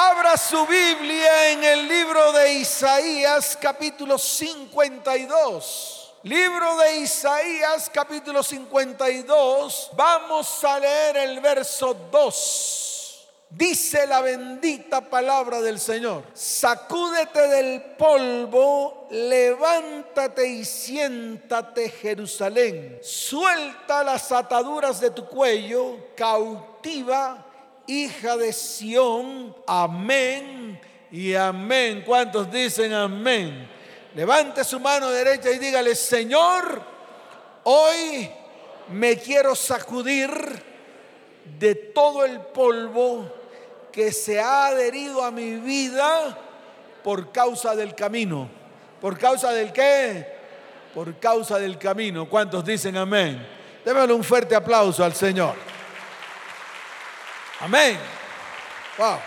[0.00, 6.14] Abra su Biblia en el libro de Isaías capítulo 52.
[6.22, 9.90] Libro de Isaías capítulo 52.
[9.96, 13.28] Vamos a leer el verso 2.
[13.50, 16.22] Dice la bendita palabra del Señor.
[16.32, 23.00] Sacúdete del polvo, levántate y siéntate Jerusalén.
[23.02, 27.47] Suelta las ataduras de tu cuello, cautiva
[27.88, 29.56] hija de Sión.
[29.66, 32.04] Amén y amén.
[32.06, 33.68] ¿Cuántos dicen amén?
[34.14, 36.82] Levante su mano derecha y dígale, Señor,
[37.64, 38.30] hoy
[38.92, 40.30] me quiero sacudir
[41.58, 43.32] de todo el polvo
[43.90, 46.38] que se ha adherido a mi vida
[47.02, 48.48] por causa del camino.
[49.00, 50.26] ¿Por causa del qué?
[50.94, 52.28] Por causa del camino.
[52.28, 53.46] ¿Cuántos dicen amén?
[53.84, 55.77] Démosle un fuerte aplauso al Señor.
[57.60, 57.98] Amén.
[58.96, 59.18] Wow.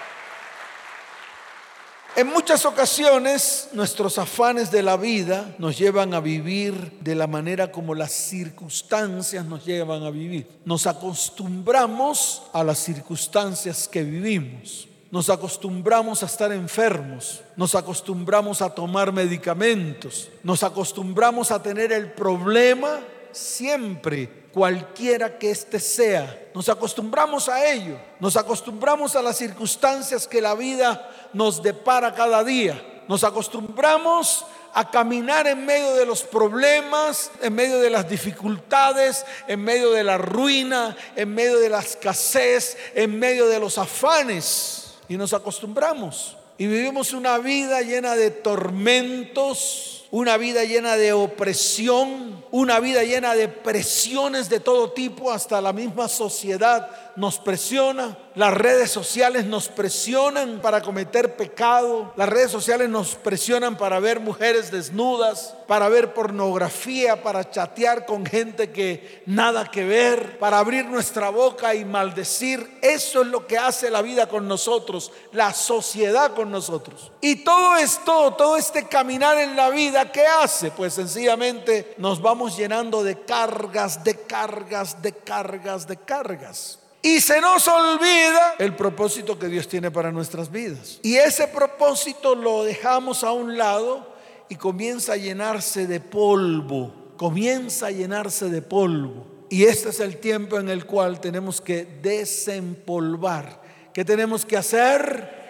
[2.13, 7.71] En muchas ocasiones nuestros afanes de la vida nos llevan a vivir de la manera
[7.71, 10.47] como las circunstancias nos llevan a vivir.
[10.65, 14.89] Nos acostumbramos a las circunstancias que vivimos.
[15.09, 22.13] Nos acostumbramos a estar enfermos, nos acostumbramos a tomar medicamentos, nos acostumbramos a tener el
[22.13, 26.49] problema siempre cualquiera que éste sea.
[26.53, 32.43] Nos acostumbramos a ello, nos acostumbramos a las circunstancias que la vida nos depara cada
[32.43, 33.03] día.
[33.07, 39.61] Nos acostumbramos a caminar en medio de los problemas, en medio de las dificultades, en
[39.61, 44.95] medio de la ruina, en medio de la escasez, en medio de los afanes.
[45.09, 46.37] Y nos acostumbramos.
[46.57, 53.33] Y vivimos una vida llena de tormentos, una vida llena de opresión, una vida llena
[53.33, 59.67] de presiones de todo tipo, hasta la misma sociedad nos presiona, las redes sociales nos
[59.67, 66.13] presionan para cometer pecado, las redes sociales nos presionan para ver mujeres desnudas, para ver
[66.13, 72.79] pornografía, para chatear con gente que nada que ver, para abrir nuestra boca y maldecir.
[72.81, 77.11] Eso es lo que hace la vida con nosotros, la sociedad con nosotros.
[77.21, 80.71] Y todo esto, todo este caminar en la vida, ¿qué hace?
[80.71, 86.80] Pues sencillamente nos vamos llenando de cargas, de cargas, de cargas, de cargas.
[87.03, 90.99] Y se nos olvida el propósito que Dios tiene para nuestras vidas.
[91.01, 94.07] Y ese propósito lo dejamos a un lado
[94.49, 96.93] y comienza a llenarse de polvo.
[97.17, 99.25] Comienza a llenarse de polvo.
[99.49, 103.61] Y este es el tiempo en el cual tenemos que desempolvar.
[103.93, 105.41] ¿Qué tenemos que hacer?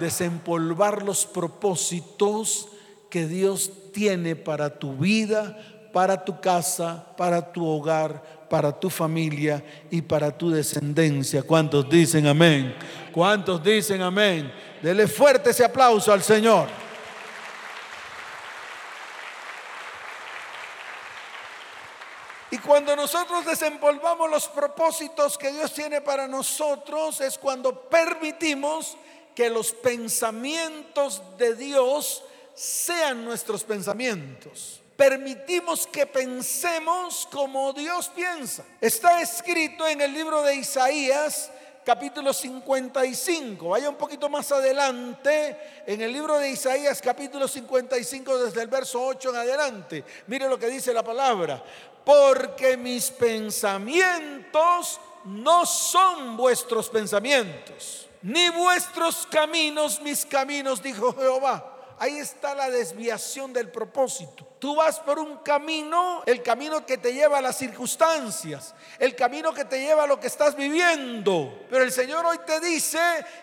[0.00, 2.68] Desempolvar los propósitos
[3.10, 5.56] que Dios tiene para tu vida,
[5.92, 11.42] para tu casa, para tu hogar, para tu familia y para tu descendencia.
[11.42, 12.74] ¿Cuántos dicen amén?
[13.12, 14.52] ¿Cuántos dicen amén?
[14.82, 16.68] Dele fuerte ese aplauso al Señor.
[22.50, 28.96] Y cuando nosotros desempolvamos los propósitos que Dios tiene para nosotros, es cuando permitimos
[29.34, 32.22] que los pensamientos de Dios
[32.54, 38.64] sean nuestros pensamientos permitimos que pensemos como Dios piensa.
[38.80, 41.50] Está escrito en el libro de Isaías
[41.84, 43.68] capítulo 55.
[43.68, 49.04] Vaya un poquito más adelante en el libro de Isaías capítulo 55 desde el verso
[49.04, 50.04] 8 en adelante.
[50.26, 51.62] Mire lo que dice la palabra.
[52.04, 61.72] Porque mis pensamientos no son vuestros pensamientos, ni vuestros caminos mis caminos, dijo Jehová.
[61.98, 64.45] Ahí está la desviación del propósito.
[64.58, 69.52] Tú vas por un camino, el camino que te lleva a las circunstancias, el camino
[69.52, 71.66] que te lleva a lo que estás viviendo.
[71.68, 72.98] Pero el Señor hoy te dice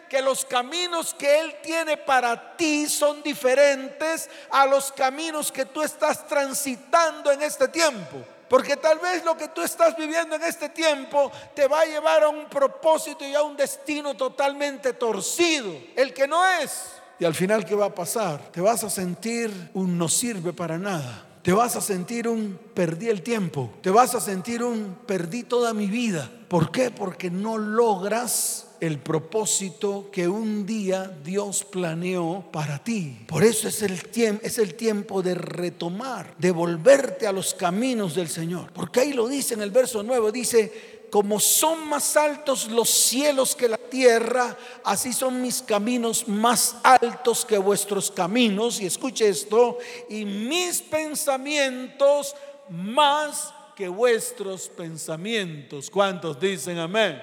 [0.10, 5.84] que los caminos que Él tiene para ti son diferentes a los caminos que tú
[5.84, 8.18] estás transitando en este tiempo.
[8.50, 12.24] Porque tal vez lo que tú estás viviendo en este tiempo te va a llevar
[12.24, 17.03] a un propósito y a un destino totalmente torcido, el que no es.
[17.24, 18.52] Y al final, ¿qué va a pasar?
[18.52, 21.26] Te vas a sentir un no sirve para nada.
[21.42, 23.72] Te vas a sentir un perdí el tiempo.
[23.82, 26.30] Te vas a sentir un perdí toda mi vida.
[26.50, 26.92] ¿Por qué?
[26.92, 33.20] Porque no logras el propósito que un día Dios planeó para ti.
[33.30, 34.02] Por eso es el,
[34.42, 38.74] es el tiempo de retomar, de volverte a los caminos del Señor.
[38.74, 43.56] Porque ahí lo dice en el verso 9, dice, como son más altos los cielos
[43.56, 48.82] que la tierra, así son mis caminos más altos que vuestros caminos.
[48.82, 49.78] Y escuche esto,
[50.10, 52.36] y mis pensamientos
[52.68, 55.92] más que vuestros pensamientos.
[55.92, 57.22] ¿Cuántos dicen amén?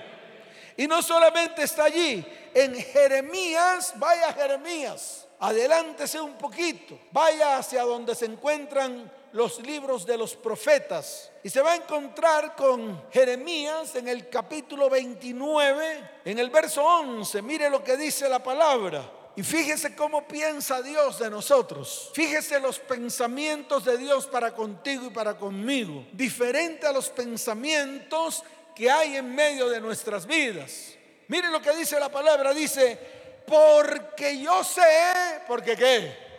[0.76, 8.14] Y no solamente está allí, en Jeremías, vaya Jeremías, adelántese un poquito, vaya hacia donde
[8.14, 14.08] se encuentran los libros de los profetas y se va a encontrar con Jeremías en
[14.08, 17.40] el capítulo 29, en el verso 11.
[17.42, 19.18] Mire lo que dice la palabra.
[19.36, 22.10] Y fíjese cómo piensa Dios de nosotros.
[22.12, 26.04] Fíjese los pensamientos de Dios para contigo y para conmigo.
[26.12, 28.42] Diferente a los pensamientos
[28.74, 30.94] que hay en medio de nuestras vidas.
[31.28, 32.52] Mire lo que dice la palabra.
[32.52, 32.98] Dice,
[33.46, 36.30] porque yo sé, porque qué.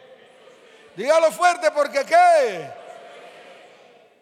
[0.95, 2.80] Dígalo fuerte, porque qué.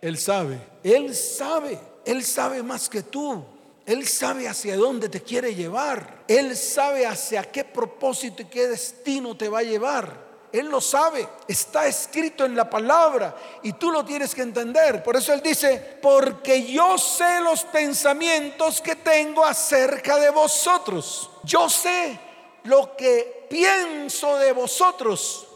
[0.02, 3.44] Él sabe, Él sabe, Él sabe más que tú.
[3.86, 6.24] Él sabe hacia dónde te quiere llevar.
[6.28, 10.30] Él sabe hacia qué propósito y qué destino te va a llevar.
[10.52, 15.02] Él lo sabe, está escrito en la palabra y tú lo tienes que entender.
[15.02, 21.30] Por eso Él dice, porque yo sé los pensamientos que tengo acerca de vosotros.
[21.44, 22.20] Yo sé
[22.66, 25.48] lo que pienso de vosotros.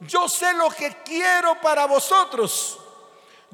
[0.00, 2.78] Yo sé lo que quiero para vosotros.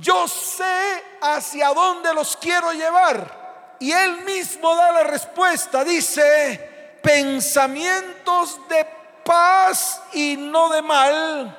[0.00, 3.76] Yo sé hacia dónde los quiero llevar.
[3.78, 5.84] Y él mismo da la respuesta.
[5.84, 8.86] Dice, pensamientos de
[9.24, 11.56] paz y no de mal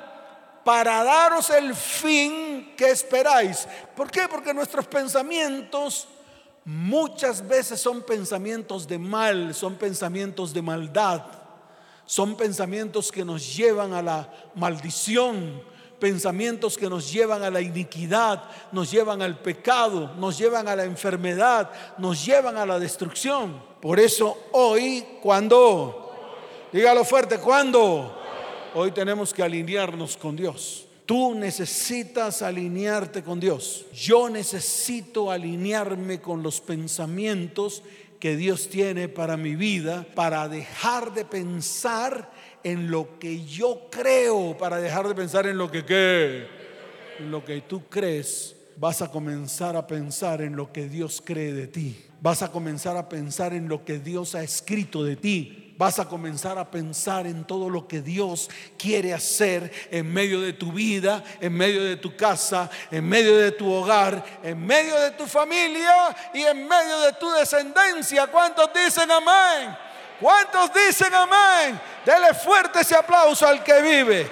[0.64, 3.68] para daros el fin que esperáis.
[3.96, 4.28] ¿Por qué?
[4.28, 6.08] Porque nuestros pensamientos
[6.66, 11.24] muchas veces son pensamientos de mal, son pensamientos de maldad,
[12.06, 15.64] son pensamientos que nos llevan a la maldición,
[16.02, 20.84] pensamientos que nos llevan a la iniquidad, nos llevan al pecado, nos llevan a la
[20.84, 21.70] enfermedad,
[22.00, 23.62] nos llevan a la destrucción.
[23.80, 26.12] Por eso hoy, cuando,
[26.74, 28.20] dígalo fuerte, cuando,
[28.74, 30.88] hoy tenemos que alinearnos con Dios.
[31.06, 33.86] Tú necesitas alinearte con Dios.
[33.94, 37.84] Yo necesito alinearme con los pensamientos
[38.20, 42.32] que Dios tiene para mi vida, para dejar de pensar
[42.64, 46.48] en lo que yo creo para dejar de pensar en lo que qué.
[47.20, 51.54] En lo que tú crees, vas a comenzar a pensar en lo que Dios cree
[51.54, 52.06] de ti.
[52.22, 55.74] Vas a comenzar a pensar en lo que Dios ha escrito de ti.
[55.78, 60.54] Vas a comenzar a pensar en todo lo que Dios quiere hacer en medio de
[60.54, 65.12] tu vida, en medio de tu casa, en medio de tu hogar, en medio de
[65.12, 68.28] tu familia y en medio de tu descendencia.
[68.28, 69.91] ¿Cuántos dicen amén?
[70.22, 71.82] ¿Cuántos dicen amén?
[72.06, 74.30] Dele fuerte ese aplauso al que vive.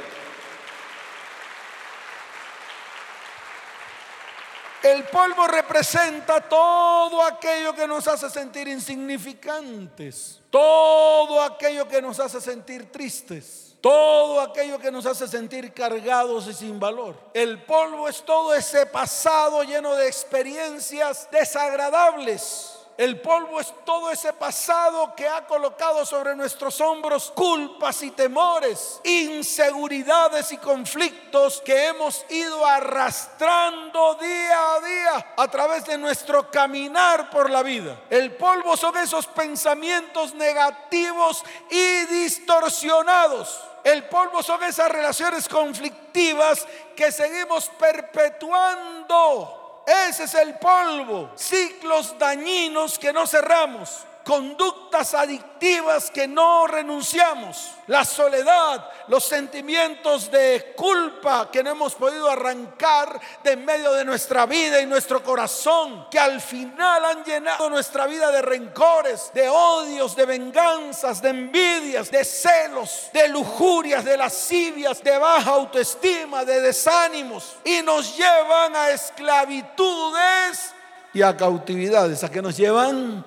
[4.83, 12.39] El polvo representa todo aquello que nos hace sentir insignificantes, todo aquello que nos hace
[12.39, 17.19] sentir tristes, todo aquello que nos hace sentir cargados y sin valor.
[17.33, 24.33] El polvo es todo ese pasado lleno de experiencias desagradables el polvo es todo ese
[24.33, 32.25] pasado que ha colocado sobre nuestros hombros culpas y temores, inseguridades y conflictos que hemos
[32.27, 38.01] ido arrastrando día a día a través de nuestro caminar por la vida.
[38.09, 43.61] El polvo son esos pensamientos negativos y distorsionados.
[43.85, 46.67] El polvo son esas relaciones conflictivas
[46.97, 51.31] que seguimos perpetuando ese es el polvo.
[51.35, 60.75] Ciclos dañinos que no cerramos conductas adictivas que no renunciamos, la soledad, los sentimientos de
[60.77, 66.05] culpa que no hemos podido arrancar de en medio de nuestra vida y nuestro corazón,
[66.11, 72.11] que al final han llenado nuestra vida de rencores, de odios, de venganzas, de envidias,
[72.11, 78.91] de celos, de lujurias, de lascivias, de baja autoestima, de desánimos y nos llevan a
[78.91, 80.75] esclavitudes
[81.15, 82.23] y a cautividades.
[82.23, 83.25] ¿A qué nos llevan?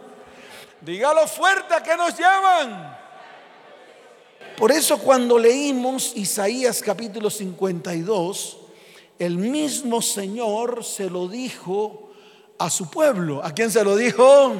[0.82, 2.98] Dígalo fuerte a que nos llevan.
[4.56, 8.58] Por eso cuando leímos Isaías capítulo 52,
[9.16, 12.10] el mismo Señor se lo dijo
[12.58, 13.40] a su pueblo.
[13.44, 14.54] ¿A quién se lo dijo?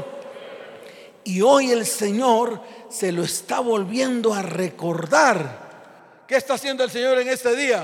[1.25, 6.25] Y hoy el Señor se lo está volviendo a recordar.
[6.29, 7.81] ¿Qué está haciendo el Señor en este día?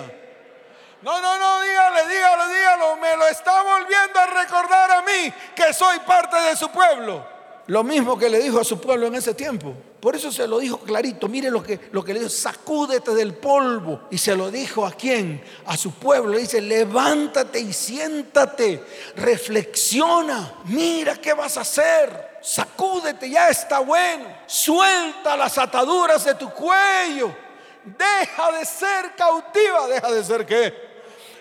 [1.03, 2.97] No, no, no, dígale, dígalo, dígalo.
[2.99, 7.38] Me lo está volviendo a recordar a mí que soy parte de su pueblo.
[7.69, 9.75] Lo mismo que le dijo a su pueblo en ese tiempo.
[10.01, 11.29] Por eso se lo dijo clarito.
[11.29, 14.09] Mire lo que, lo que le dijo, sacúdete del polvo.
[14.11, 15.45] Y se lo dijo a quién?
[15.67, 16.33] A su pueblo.
[16.33, 18.83] Le dice, levántate y siéntate.
[19.17, 20.55] Reflexiona.
[20.65, 22.39] Mira qué vas a hacer.
[22.41, 24.25] Sacúdete, ya está bueno.
[24.47, 27.37] Suelta las ataduras de tu cuello.
[27.85, 29.87] Deja de ser cautiva.
[29.89, 30.75] Deja de ser qué.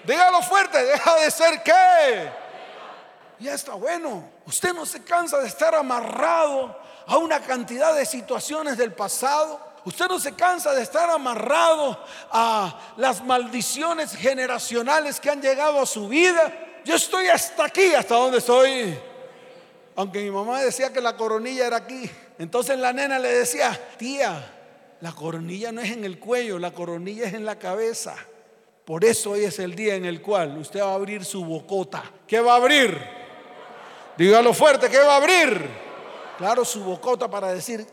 [0.03, 2.29] Dígalo fuerte, deja de ser qué.
[3.39, 4.36] Ya está bueno.
[4.47, 6.73] Usted no se cansa de estar amarrado
[7.05, 9.59] a una cantidad de situaciones del pasado.
[9.83, 12.01] Usted no se cansa de estar amarrado
[12.31, 16.53] a las maldiciones generacionales que han llegado a su vida.
[16.85, 18.97] Yo estoy hasta aquí, hasta donde estoy.
[19.97, 22.09] Aunque mi mamá decía que la coronilla era aquí.
[22.39, 24.53] Entonces la nena le decía, tía,
[25.01, 28.15] la coronilla no es en el cuello, la coronilla es en la cabeza.
[28.85, 32.01] Por eso hoy es el día en el cual usted va a abrir su bocota.
[32.25, 33.16] ¿Qué va a abrir?
[34.17, 35.69] Dígalo fuerte, ¿qué va a abrir?
[36.37, 37.85] Claro, su bocota para decir,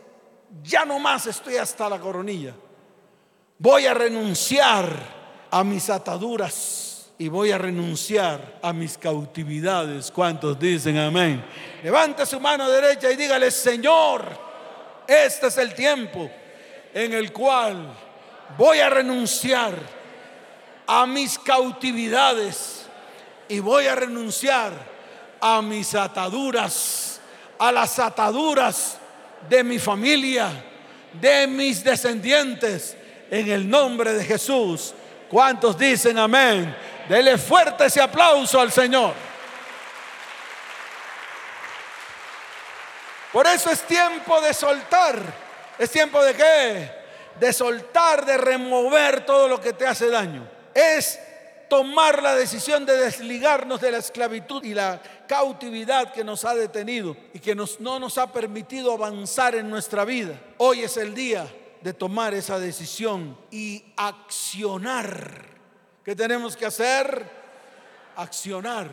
[0.63, 2.53] ya no más estoy hasta la coronilla.
[3.57, 4.89] Voy a renunciar
[5.51, 10.11] a mis ataduras y voy a renunciar a mis cautividades.
[10.11, 11.45] ¿Cuántos dicen amén?
[11.83, 14.25] Levante su mano derecha y dígale, Señor,
[15.07, 16.29] este es el tiempo
[16.93, 17.93] en el cual
[18.57, 19.75] voy a renunciar
[20.87, 22.85] a mis cautividades
[23.47, 24.94] y voy a renunciar
[25.47, 27.19] a mis ataduras,
[27.59, 28.97] a las ataduras
[29.47, 30.49] de mi familia,
[31.13, 32.97] de mis descendientes,
[33.29, 34.93] en el nombre de Jesús.
[35.29, 36.75] ¿Cuántos dicen amén?
[37.07, 39.13] Dele fuerte ese aplauso al Señor.
[43.31, 45.45] Por eso es tiempo de soltar
[45.77, 46.91] ¿Es tiempo de qué?
[47.39, 50.47] De soltar, de remover todo lo que te hace daño.
[50.73, 51.19] Es
[51.69, 57.15] tomar la decisión de desligarnos de la esclavitud y la cautividad que nos ha detenido
[57.33, 60.39] y que no nos ha permitido avanzar en nuestra vida.
[60.57, 61.47] Hoy es el día
[61.81, 65.45] de tomar esa decisión y accionar.
[66.03, 67.29] ¿Qué tenemos que hacer?
[68.15, 68.89] Accionar,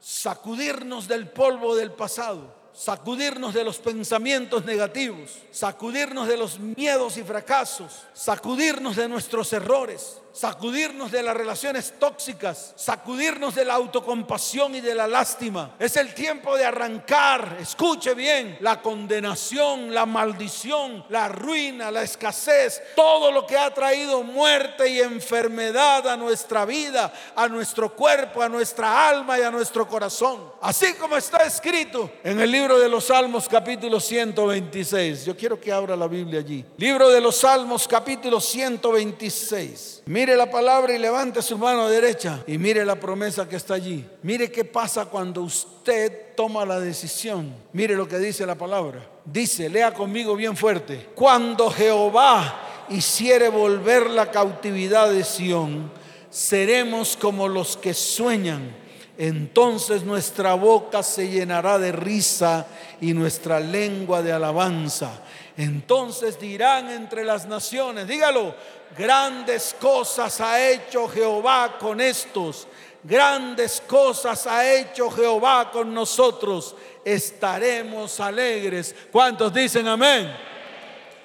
[0.00, 7.22] sacudirnos del polvo del pasado sacudirnos de los pensamientos negativos, sacudirnos de los miedos y
[7.22, 14.80] fracasos, sacudirnos de nuestros errores, sacudirnos de las relaciones tóxicas, sacudirnos de la autocompasión y
[14.80, 15.76] de la lástima.
[15.78, 22.82] Es el tiempo de arrancar, escuche bien, la condenación, la maldición, la ruina, la escasez,
[22.96, 28.48] todo lo que ha traído muerte y enfermedad a nuestra vida, a nuestro cuerpo, a
[28.48, 30.52] nuestra alma y a nuestro corazón.
[30.60, 35.26] Así como está escrito en el libro de los Salmos capítulo 126.
[35.26, 36.64] Yo quiero que abra la Biblia allí.
[36.76, 40.02] Libro de los Salmos capítulo 126.
[40.24, 44.08] Mire la palabra y levante su mano derecha y mire la promesa que está allí.
[44.22, 47.54] Mire qué pasa cuando usted toma la decisión.
[47.74, 49.06] Mire lo que dice la palabra.
[49.22, 51.10] Dice, lea conmigo bien fuerte.
[51.14, 55.92] Cuando Jehová hiciere volver la cautividad de Sión,
[56.30, 58.74] seremos como los que sueñan.
[59.18, 62.66] Entonces nuestra boca se llenará de risa
[62.98, 65.20] y nuestra lengua de alabanza.
[65.58, 68.54] Entonces dirán entre las naciones, dígalo,
[68.96, 72.66] grandes cosas ha hecho Jehová con estos,
[73.02, 76.74] grandes cosas ha hecho Jehová con nosotros,
[77.04, 78.94] estaremos alegres.
[79.10, 80.34] ¿Cuántos dicen amén?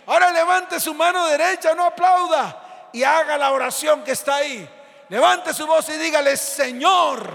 [0.06, 4.68] Ahora levante su mano derecha, no aplauda y haga la oración que está ahí.
[5.10, 7.30] Levante su voz y dígale, Señor,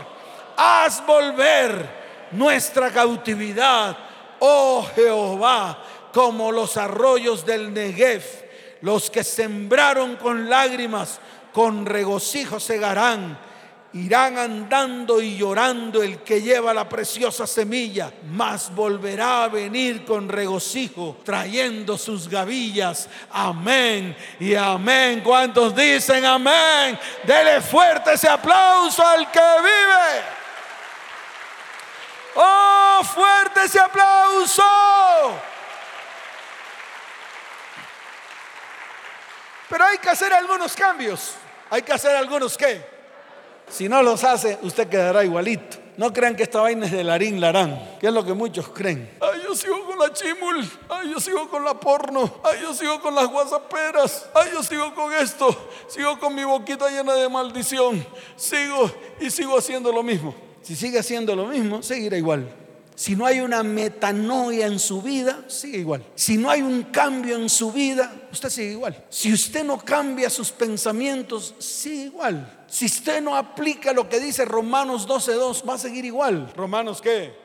[0.57, 3.97] haz volver nuestra cautividad,
[4.41, 5.79] oh Jehová
[6.13, 8.44] como los arroyos del Negev.
[8.85, 11.19] Los que sembraron con lágrimas,
[11.55, 13.39] con regocijo segarán.
[13.95, 20.29] Irán andando y llorando el que lleva la preciosa semilla, mas volverá a venir con
[20.29, 23.09] regocijo, trayendo sus gavillas.
[23.31, 25.23] Amén y amén.
[25.25, 26.99] ¿Cuántos dicen amén?
[27.23, 30.25] Dele fuerte ese aplauso al que vive.
[32.35, 34.63] Oh, fuerte ese aplauso.
[39.85, 41.35] Pero hay que hacer algunos cambios.
[41.69, 42.83] Hay que hacer algunos qué.
[43.69, 45.77] Si no los hace, usted quedará igualito.
[45.99, 49.11] No crean que esta vaina es de larín larán, que es lo que muchos creen.
[49.21, 52.99] Ay, yo sigo con la chimul, ay, yo sigo con la porno, ay, yo sigo
[53.03, 55.55] con las guasaperas, ay, yo sigo con esto,
[55.87, 58.05] sigo con mi boquita llena de maldición,
[58.37, 60.35] sigo y sigo haciendo lo mismo.
[60.63, 62.49] Si sigue haciendo lo mismo, seguirá igual.
[62.97, 66.05] Si no hay una metanoia en su vida, sigue igual.
[66.15, 69.05] Si no hay un cambio en su vida, usted sigue igual.
[69.09, 72.65] Si usted no cambia sus pensamientos, sigue igual.
[72.69, 76.53] Si usted no aplica lo que dice Romanos 12.2, va a seguir igual.
[76.55, 77.45] ¿Romanos qué?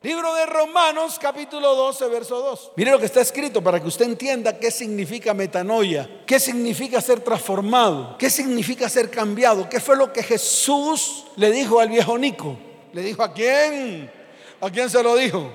[0.00, 2.72] Libro de Romanos capítulo 12, verso 2.
[2.76, 7.20] Mire lo que está escrito para que usted entienda qué significa metanoia, qué significa ser
[7.20, 12.67] transformado, qué significa ser cambiado, qué fue lo que Jesús le dijo al viejo Nico.
[12.92, 14.10] Le dijo a quién?
[14.60, 15.50] ¿A quién se lo dijo?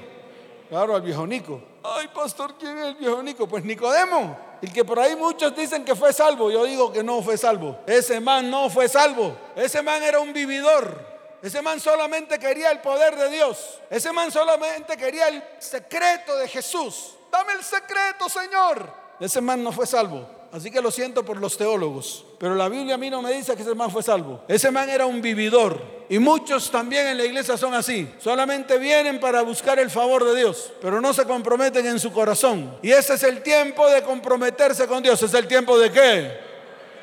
[0.69, 1.61] Claro, al viejo Nico.
[1.83, 3.47] Ay, pastor, ¿quién es el viejo Nico?
[3.47, 4.37] Pues Nicodemo.
[4.61, 6.49] El que por ahí muchos dicen que fue salvo.
[6.49, 7.79] Yo digo que no fue salvo.
[7.85, 9.35] Ese man no fue salvo.
[9.55, 11.13] Ese man era un vividor.
[11.41, 13.81] Ese man solamente quería el poder de Dios.
[13.89, 17.15] Ese man solamente quería el secreto de Jesús.
[17.29, 18.87] Dame el secreto, Señor.
[19.19, 20.25] Ese man no fue salvo.
[20.53, 22.25] Así que lo siento por los teólogos.
[22.37, 24.43] Pero la Biblia a mí no me dice que ese man fue salvo.
[24.47, 25.81] Ese man era un vividor.
[26.09, 28.07] Y muchos también en la iglesia son así.
[28.19, 30.71] Solamente vienen para buscar el favor de Dios.
[30.79, 32.77] Pero no se comprometen en su corazón.
[32.83, 35.23] Y ese es el tiempo de comprometerse con Dios.
[35.23, 36.37] ¿Es el tiempo de qué?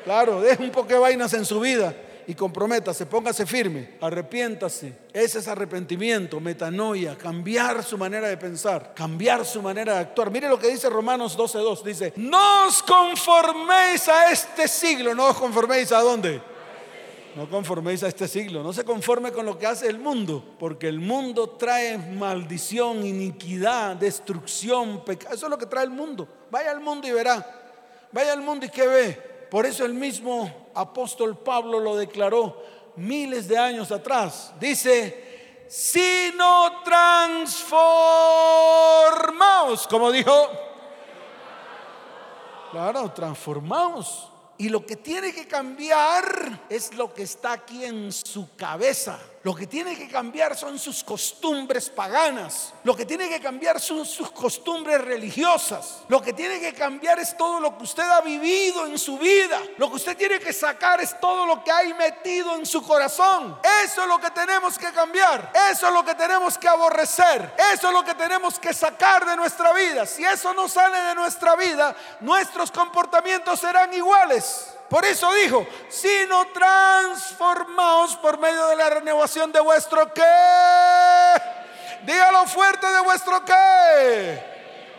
[0.05, 1.93] Claro, deje un poco de vainas en su vida
[2.27, 4.93] y comprométase, póngase firme, arrepiéntase.
[5.13, 10.31] Ese es arrepentimiento, metanoia, cambiar su manera de pensar, cambiar su manera de actuar.
[10.31, 15.37] Mire lo que dice Romanos 12.2, dice, no os conforméis a este siglo, no os
[15.37, 16.41] conforméis a dónde.
[17.35, 20.89] No conforméis a este siglo, no se conforme con lo que hace el mundo, porque
[20.89, 25.33] el mundo trae maldición, iniquidad, destrucción, pecado.
[25.33, 26.27] Eso es lo que trae el mundo.
[26.49, 27.45] Vaya al mundo y verá.
[28.11, 29.30] Vaya al mundo y qué ve.
[29.51, 32.63] Por eso el mismo apóstol Pablo lo declaró
[32.95, 34.53] miles de años atrás.
[34.61, 40.31] Dice, si no transformamos, como dijo,
[42.71, 44.29] claro, transformamos.
[44.57, 49.19] Y lo que tiene que cambiar es lo que está aquí en su cabeza.
[49.43, 52.73] Lo que tiene que cambiar son sus costumbres paganas.
[52.83, 56.03] Lo que tiene que cambiar son sus costumbres religiosas.
[56.09, 59.59] Lo que tiene que cambiar es todo lo que usted ha vivido en su vida.
[59.77, 63.57] Lo que usted tiene que sacar es todo lo que hay metido en su corazón.
[63.83, 65.51] Eso es lo que tenemos que cambiar.
[65.71, 67.55] Eso es lo que tenemos que aborrecer.
[67.73, 70.05] Eso es lo que tenemos que sacar de nuestra vida.
[70.05, 74.75] Si eso no sale de nuestra vida, nuestros comportamientos serán iguales.
[74.91, 80.21] Por eso dijo, sino transformaos por medio de la renovación de vuestro qué.
[82.05, 84.43] Dígalo fuerte de vuestro qué.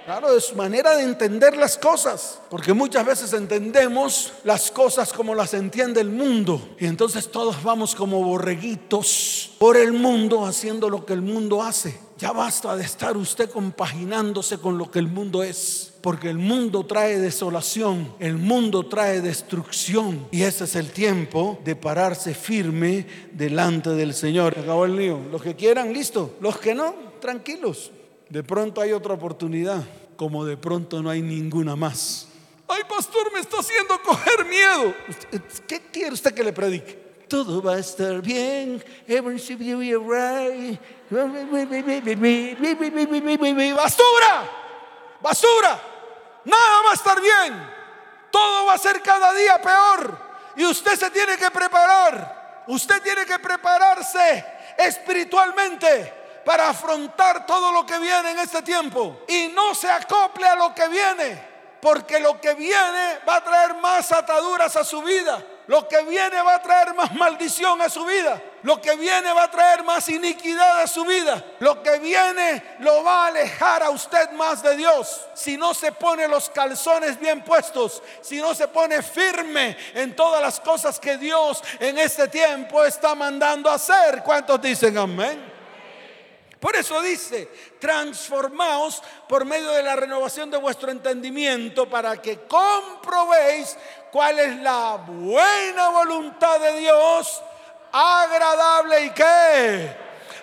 [0.06, 5.52] Claro, es manera de entender las cosas, porque muchas veces entendemos las cosas como las
[5.52, 11.12] entiende el mundo, y entonces todos vamos como borreguitos por el mundo haciendo lo que
[11.12, 12.00] el mundo hace.
[12.22, 16.86] Ya basta de estar usted compaginándose con lo que el mundo es porque el mundo
[16.86, 23.90] trae desolación, el mundo trae destrucción y ese es el tiempo de pararse firme delante
[23.90, 24.56] del Señor.
[24.56, 25.18] Acabó el lío.
[25.32, 26.36] Los que quieran, listo.
[26.40, 27.90] Los que no, tranquilos.
[28.28, 29.82] De pronto hay otra oportunidad,
[30.14, 32.28] como de pronto no hay ninguna más.
[32.68, 34.94] Ay, pastor, me está haciendo coger miedo.
[35.66, 37.01] ¿Qué quiere usted que le predique?
[37.32, 38.84] Todo va a estar bien.
[43.72, 44.50] Basura,
[45.18, 45.80] basura.
[46.44, 47.70] Nada va a estar bien.
[48.30, 50.18] Todo va a ser cada día peor.
[50.56, 52.64] Y usted se tiene que preparar.
[52.66, 54.44] Usted tiene que prepararse
[54.76, 59.22] espiritualmente para afrontar todo lo que viene en este tiempo.
[59.26, 61.52] Y no se acople a lo que viene.
[61.80, 65.42] Porque lo que viene va a traer más ataduras a su vida.
[65.72, 68.42] Lo que viene va a traer más maldición a su vida.
[68.62, 71.42] Lo que viene va a traer más iniquidad a su vida.
[71.60, 75.22] Lo que viene lo va a alejar a usted más de Dios.
[75.32, 80.42] Si no se pone los calzones bien puestos, si no se pone firme en todas
[80.42, 84.22] las cosas que Dios en este tiempo está mandando hacer.
[84.22, 85.52] ¿Cuántos dicen amén?
[86.60, 87.48] Por eso dice,
[87.80, 93.76] transformaos por medio de la renovación de vuestro entendimiento para que comprobéis
[94.12, 97.42] cuál es la buena voluntad de Dios,
[97.90, 99.96] agradable y qué,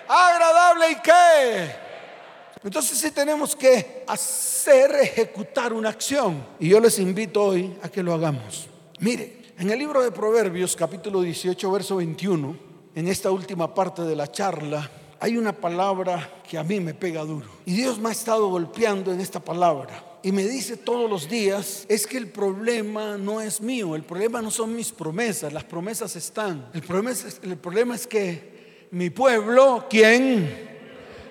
[0.08, 1.90] agradable y qué.
[2.64, 6.44] Entonces sí tenemos que hacer, ejecutar una acción.
[6.58, 8.68] Y yo les invito hoy a que lo hagamos.
[8.98, 12.56] Mire, en el libro de Proverbios capítulo 18, verso 21,
[12.94, 17.22] en esta última parte de la charla, hay una palabra que a mí me pega
[17.22, 17.46] duro.
[17.64, 20.09] Y Dios me ha estado golpeando en esta palabra.
[20.22, 24.42] Y me dice todos los días, es que el problema no es mío, el problema
[24.42, 26.68] no son mis promesas, las promesas están.
[26.74, 30.68] El problema es, el problema es que mi pueblo, ¿quién?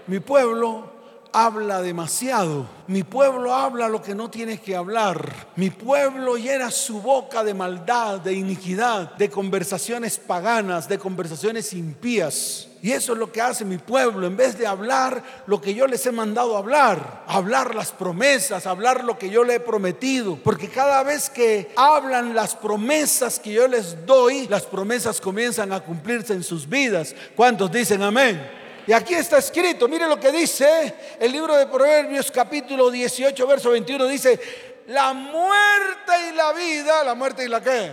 [0.08, 0.99] Mi pueblo
[1.32, 2.68] habla demasiado.
[2.88, 5.48] Mi pueblo habla lo que no tiene que hablar.
[5.56, 12.68] Mi pueblo llena su boca de maldad, de iniquidad, de conversaciones paganas, de conversaciones impías.
[12.82, 15.86] Y eso es lo que hace mi pueblo, en vez de hablar lo que yo
[15.86, 20.38] les he mandado hablar, hablar las promesas, hablar lo que yo le he prometido.
[20.38, 25.82] Porque cada vez que hablan las promesas que yo les doy, las promesas comienzan a
[25.82, 27.14] cumplirse en sus vidas.
[27.36, 28.59] ¿Cuántos dicen amén?
[28.90, 33.70] Y aquí está escrito, mire lo que dice el libro de Proverbios capítulo 18, verso
[33.70, 34.40] 21, dice,
[34.88, 37.92] la muerte y la vida, la muerte y la qué,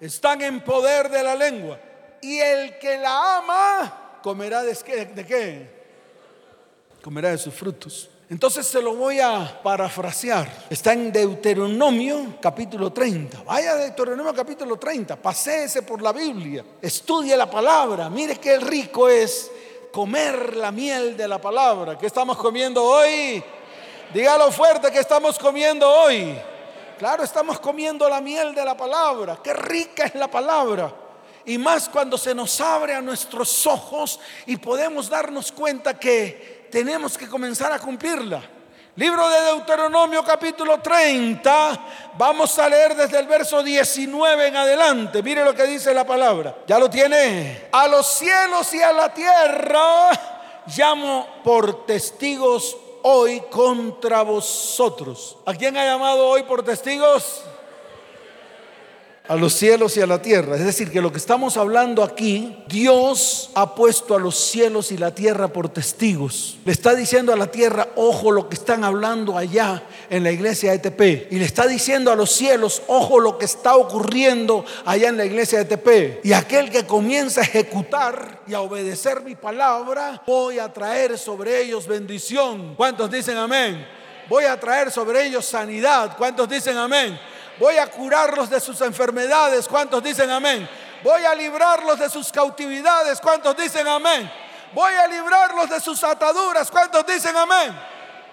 [0.00, 1.78] están en poder de la lengua.
[2.22, 4.72] Y el que la ama comerá de,
[5.14, 5.70] de qué?
[7.02, 8.08] Comerá de sus frutos.
[8.28, 10.66] Entonces se lo voy a parafrasear.
[10.68, 13.44] Está en Deuteronomio capítulo 30.
[13.44, 15.14] Vaya Deuteronomio capítulo 30.
[15.14, 16.64] Paséese por la Biblia.
[16.82, 18.10] Estudie la palabra.
[18.10, 19.48] Mire qué rico es
[19.92, 21.96] comer la miel de la palabra.
[21.96, 23.42] ¿Qué estamos comiendo hoy?
[24.12, 26.36] Dígalo fuerte que estamos comiendo hoy.
[26.98, 29.38] Claro, estamos comiendo la miel de la palabra.
[29.40, 30.92] Qué rica es la palabra.
[31.44, 37.16] Y más cuando se nos abre a nuestros ojos y podemos darnos cuenta que tenemos
[37.16, 38.42] que comenzar a cumplirla.
[38.96, 45.22] Libro de Deuteronomio capítulo 30, vamos a leer desde el verso 19 en adelante.
[45.22, 46.54] Mire lo que dice la palabra.
[46.66, 47.68] ¿Ya lo tiene?
[47.72, 50.10] A los cielos y a la tierra
[50.76, 55.38] llamo por testigos hoy contra vosotros.
[55.46, 57.42] ¿A quién ha llamado hoy por testigos?
[59.28, 60.56] A los cielos y a la tierra.
[60.56, 64.96] Es decir, que lo que estamos hablando aquí, Dios ha puesto a los cielos y
[64.96, 66.58] la tierra por testigos.
[66.64, 70.70] Le está diciendo a la tierra, ojo lo que están hablando allá en la iglesia
[70.70, 71.32] de ETP.
[71.32, 75.24] Y le está diciendo a los cielos, ojo lo que está ocurriendo allá en la
[75.24, 76.24] iglesia de ETP.
[76.24, 81.62] Y aquel que comienza a ejecutar y a obedecer mi palabra, voy a traer sobre
[81.62, 82.74] ellos bendición.
[82.76, 83.86] ¿Cuántos dicen amén?
[84.28, 86.16] Voy a traer sobre ellos sanidad.
[86.16, 87.18] ¿Cuántos dicen amén?
[87.58, 89.66] Voy a curarlos de sus enfermedades.
[89.66, 90.68] ¿Cuántos dicen amén?
[91.02, 93.20] Voy a librarlos de sus cautividades.
[93.20, 94.30] ¿Cuántos dicen amén?
[94.74, 96.70] Voy a librarlos de sus ataduras.
[96.70, 97.74] ¿Cuántos dicen amén?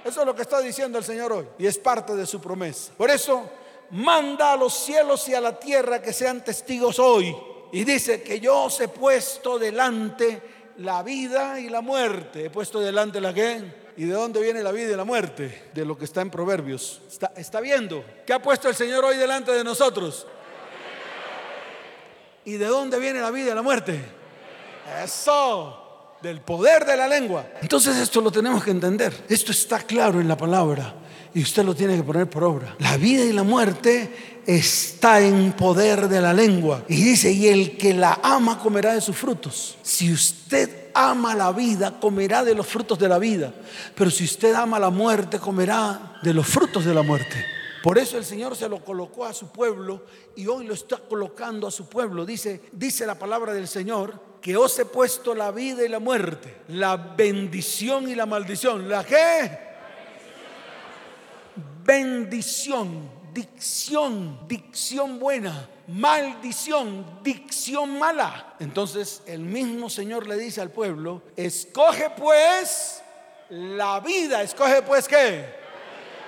[0.04, 1.48] Eso es lo que está diciendo el Señor hoy.
[1.58, 2.92] Y es parte de su promesa.
[2.98, 3.50] Por eso,
[3.92, 7.36] manda a los cielos y a la tierra que sean testigos hoy.
[7.72, 12.46] Y dice que yo os he puesto delante la vida y la muerte.
[12.46, 15.70] He puesto delante la que ¿Y de dónde viene la vida y la muerte?
[15.74, 17.02] De lo que está en Proverbios.
[17.36, 18.04] ¿Está, viendo?
[18.26, 20.26] ¿Qué ha puesto el Señor hoy delante de nosotros?
[22.46, 24.00] ¿Y de dónde viene la vida y la muerte?
[25.04, 25.80] Eso
[26.22, 27.46] del poder de la lengua.
[27.62, 29.14] Entonces esto lo tenemos que entender.
[29.30, 30.96] Esto está claro en la palabra
[31.34, 32.76] y usted lo tiene que poner por obra.
[32.80, 36.84] La vida y la muerte está en poder de la lengua.
[36.88, 39.78] Y dice, y el que la ama comerá de sus frutos.
[39.82, 43.54] Si usted ama la vida, comerá de los frutos de la vida.
[43.96, 47.46] Pero si usted ama la muerte, comerá de los frutos de la muerte.
[47.84, 50.06] Por eso el Señor se lo colocó a su pueblo
[50.38, 52.26] y hoy lo está colocando a su pueblo.
[52.26, 56.62] Dice, dice la palabra del Señor que os he puesto la vida y la muerte,
[56.70, 58.88] la bendición y la maldición.
[58.88, 59.60] ¿La qué?
[61.84, 68.56] Bendición, dicción, dicción buena maldición, dicción mala.
[68.60, 73.02] Entonces el mismo Señor le dice al pueblo, escoge pues
[73.50, 75.46] la vida, escoge pues qué.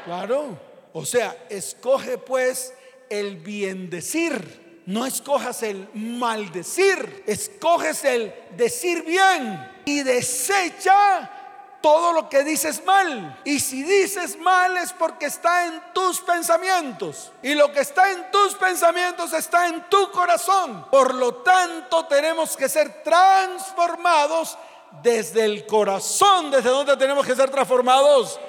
[0.06, 0.60] Claro,
[0.94, 2.74] o sea, escoge pues
[3.10, 4.66] el bien decir.
[4.88, 11.45] No escojas el maldecir, escoges el decir bien y desecha
[11.86, 13.40] todo lo que dices mal.
[13.44, 17.32] Y si dices mal es porque está en tus pensamientos.
[17.44, 20.88] Y lo que está en tus pensamientos está en tu corazón.
[20.90, 24.58] Por lo tanto, tenemos que ser transformados
[25.04, 26.50] desde el corazón.
[26.50, 28.40] ¿Desde dónde tenemos que ser transformados?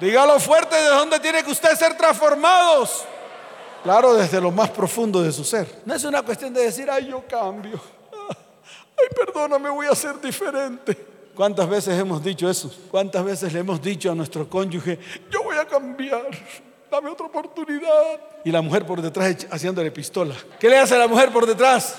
[0.00, 3.04] Dígalo fuerte, ¿de dónde tiene que usted ser transformados?
[3.84, 5.82] Claro, desde lo más profundo de su ser.
[5.84, 7.80] No es una cuestión de decir, ay, yo cambio.
[8.98, 11.19] Ay, perdóname, voy a ser diferente.
[11.40, 12.70] ¿Cuántas veces hemos dicho eso?
[12.90, 14.98] ¿Cuántas veces le hemos dicho a nuestro cónyuge,
[15.30, 16.28] yo voy a cambiar,
[16.90, 18.20] dame otra oportunidad?
[18.44, 20.34] Y la mujer por detrás haciéndole pistola.
[20.58, 21.96] ¿Qué le hace a la mujer por detrás?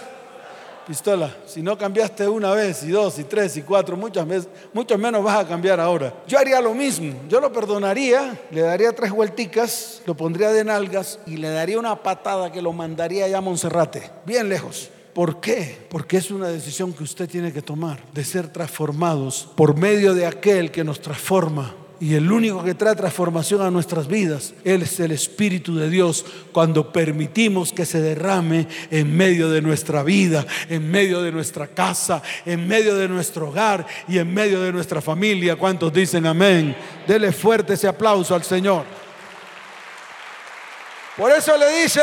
[0.86, 1.36] Pistola.
[1.48, 5.24] Si no cambiaste una vez y dos y tres y cuatro, muchas veces, mucho menos
[5.24, 6.14] vas a cambiar ahora.
[6.28, 7.12] Yo haría lo mismo.
[7.28, 11.96] Yo lo perdonaría, le daría tres vuelticas, lo pondría de nalgas y le daría una
[11.96, 14.92] patada que lo mandaría allá a Monserrate, bien lejos.
[15.14, 15.78] ¿Por qué?
[15.90, 20.26] Porque es una decisión que usted tiene que tomar, de ser transformados por medio de
[20.26, 21.76] aquel que nos transforma.
[22.00, 26.26] Y el único que trae transformación a nuestras vidas, Él es el Espíritu de Dios
[26.52, 32.24] cuando permitimos que se derrame en medio de nuestra vida, en medio de nuestra casa,
[32.44, 35.58] en medio de nuestro hogar y en medio de nuestra familia.
[35.58, 36.76] ¿Cuántos dicen amén?
[37.08, 38.84] Dele fuerte ese aplauso al Señor.
[41.16, 42.02] Por eso le dice,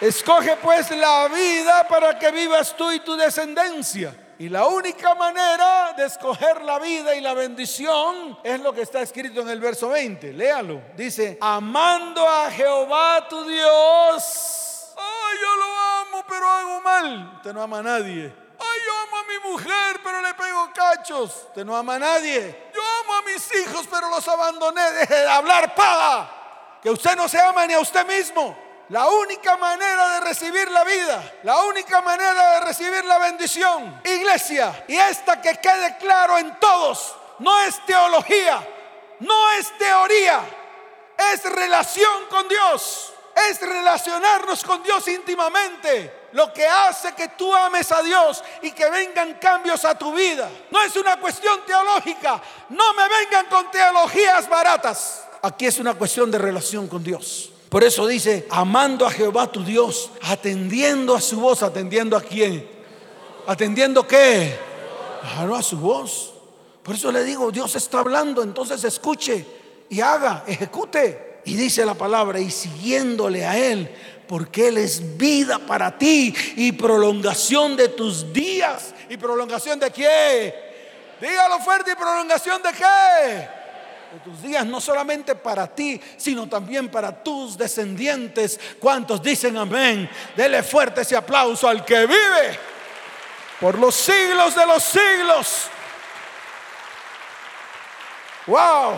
[0.00, 4.14] Escoge pues la vida para que vivas tú y tu descendencia.
[4.38, 9.00] Y la única manera de escoger la vida y la bendición es lo que está
[9.00, 10.34] escrito en el verso 20.
[10.34, 10.82] Léalo.
[10.94, 14.92] Dice, amando a Jehová tu Dios.
[14.98, 17.32] Ay, yo lo amo, pero hago mal.
[17.36, 18.24] Usted no ama a nadie.
[18.58, 21.44] Ay, yo amo a mi mujer, pero le pego cachos.
[21.48, 22.70] Usted no ama a nadie.
[22.74, 24.92] Yo amo a mis hijos, pero los abandoné.
[24.92, 26.30] Deje de hablar, paga.
[26.82, 28.65] Que usted no se ama ni a usted mismo.
[28.90, 34.84] La única manera de recibir la vida, la única manera de recibir la bendición, iglesia,
[34.86, 38.64] y esta que quede claro en todos, no es teología,
[39.20, 40.40] no es teoría,
[41.32, 43.12] es relación con Dios,
[43.50, 46.28] es relacionarnos con Dios íntimamente.
[46.32, 50.48] Lo que hace que tú ames a Dios y que vengan cambios a tu vida.
[50.70, 52.42] No es una cuestión teológica.
[52.70, 55.24] No me vengan con teologías baratas.
[55.42, 57.52] Aquí es una cuestión de relación con Dios.
[57.68, 62.68] Por eso dice, amando a Jehová tu Dios, atendiendo a su voz, atendiendo a quién.
[63.46, 64.56] ¿Atendiendo qué?
[65.20, 66.32] Claro, a su voz.
[66.82, 69.44] Por eso le digo, Dios está hablando, entonces escuche
[69.88, 71.40] y haga, ejecute.
[71.44, 73.92] Y dice la palabra, y siguiéndole a Él,
[74.28, 78.94] porque Él es vida para ti y prolongación de tus días.
[79.08, 80.54] ¿Y prolongación de qué?
[81.20, 83.55] Dígalo fuerte, ¿y prolongación de qué?
[84.12, 88.58] De tus días, no solamente para ti, sino también para tus descendientes.
[88.78, 90.08] ¿Cuántos dicen amén?
[90.36, 92.58] Dele fuerte ese aplauso al que vive
[93.60, 95.68] por los siglos de los siglos.
[98.46, 98.94] Wow.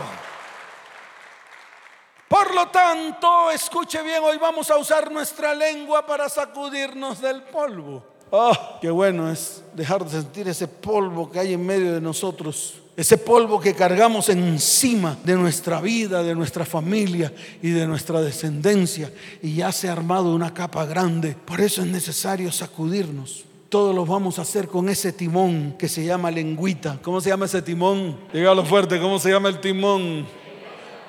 [2.29, 8.05] Por lo tanto, escuche bien, hoy vamos a usar nuestra lengua para sacudirnos del polvo.
[8.31, 12.83] Oh, qué bueno es dejar de sentir ese polvo que hay en medio de nosotros.
[12.99, 17.33] Ese polvo que cargamos encima de nuestra vida, de nuestra familia
[17.63, 19.13] y de nuestra descendencia.
[19.41, 21.37] Y ya se ha armado una capa grande.
[21.45, 23.45] Por eso es necesario sacudirnos.
[23.69, 26.99] Todos lo vamos a hacer con ese timón que se llama lengüita.
[27.01, 28.19] ¿Cómo se llama ese timón?
[28.33, 30.27] Dígalo fuerte, ¿cómo se llama el timón?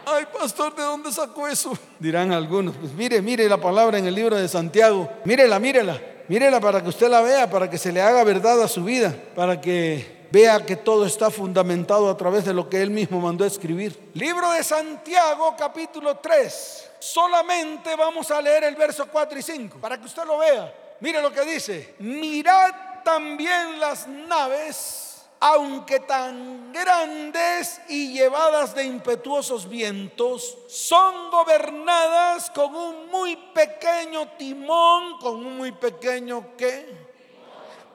[0.06, 1.76] Ay, pastor, ¿de dónde sacó eso?
[2.00, 2.76] Dirán algunos.
[2.76, 5.10] Pues mire, mire la palabra en el libro de Santiago.
[5.26, 6.00] Mírela, mírela.
[6.28, 9.18] Mírela para que usted la vea, para que se le haga verdad a su vida,
[9.36, 13.44] para que vea que todo está fundamentado a través de lo que él mismo mandó
[13.44, 14.12] a escribir.
[14.14, 16.90] Libro de Santiago, capítulo 3.
[17.00, 20.74] Solamente vamos a leer el verso 4 y 5, para que usted lo vea.
[21.00, 21.96] Mire lo que dice.
[22.00, 32.76] Mirad también las naves, aunque tan grandes y llevadas de impetuosos vientos, son gobernadas con
[32.76, 36.99] un muy pequeño timón, con un muy pequeño qué?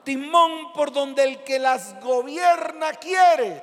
[0.05, 3.63] Timón por donde el que las gobierna quiere.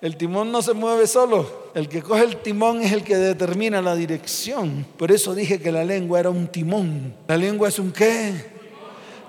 [0.00, 1.70] El timón no se mueve solo.
[1.74, 4.86] El que coge el timón es el que determina la dirección.
[4.96, 7.14] Por eso dije que la lengua era un timón.
[7.26, 8.54] La lengua es un qué?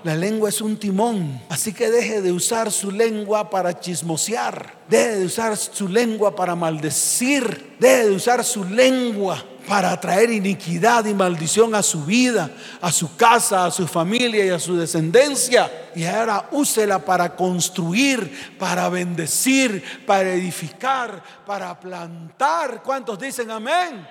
[0.04, 5.16] La lengua es un timón, así que deje de usar su lengua para chismosear, deje
[5.16, 11.14] de usar su lengua para maldecir, deje de usar su lengua para traer iniquidad y
[11.14, 12.50] maldición a su vida,
[12.80, 15.90] a su casa, a su familia y a su descendencia.
[15.94, 22.82] Y ahora úsela para construir, para bendecir, para edificar, para plantar.
[22.82, 24.06] ¿Cuántos dicen amén?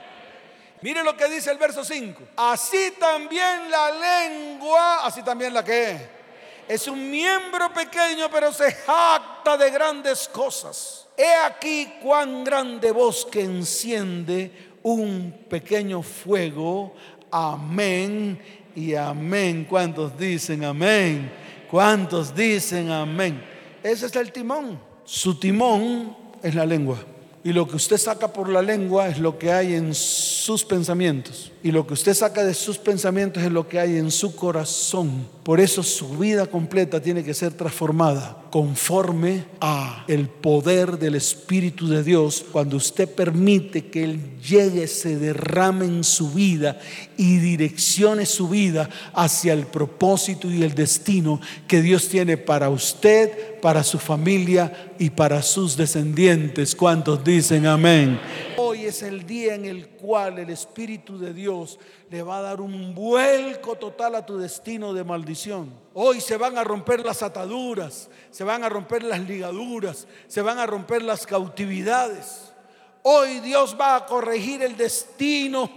[0.81, 2.21] Mire lo que dice el verso 5.
[2.35, 6.15] Así también la lengua, así también la que
[6.67, 11.07] es un miembro pequeño, pero se jacta de grandes cosas.
[11.15, 16.93] He aquí cuán grande bosque enciende un pequeño fuego.
[17.31, 18.39] Amén
[18.75, 19.65] y amén.
[19.67, 21.31] ¿Cuántos dicen amén?
[21.71, 23.41] ¿Cuántos dicen amén?
[23.81, 24.79] Ese es el timón.
[25.03, 26.99] Su timón es la lengua.
[27.43, 31.51] Y lo que usted saca por la lengua es lo que hay en sus pensamientos.
[31.63, 35.27] Y lo que usted saca de sus pensamientos es lo que hay en su corazón.
[35.45, 41.87] Por eso su vida completa tiene que ser transformada conforme a el poder del Espíritu
[41.87, 46.79] de Dios cuando usted permite que Él llegue, se derrame en su vida
[47.15, 53.59] y direccione su vida hacia el propósito y el destino que Dios tiene para usted,
[53.61, 56.73] para su familia y para sus descendientes.
[56.73, 58.19] ¿Cuántos dicen amén?
[58.85, 61.79] Es el día en el cual el Espíritu de Dios
[62.11, 65.73] le va a dar un vuelco total a tu destino de maldición.
[65.95, 70.59] Hoy se van a romper las ataduras, se van a romper las ligaduras, se van
[70.59, 72.53] a romper las cautividades.
[73.01, 75.67] Hoy Dios va a corregir el destino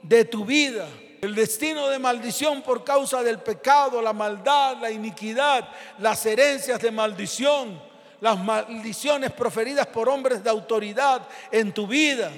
[0.00, 0.88] de tu vida.
[1.20, 6.90] El destino de maldición por causa del pecado, la maldad, la iniquidad, las herencias de
[6.90, 7.78] maldición
[8.20, 12.32] las maldiciones proferidas por hombres de autoridad en tu vida.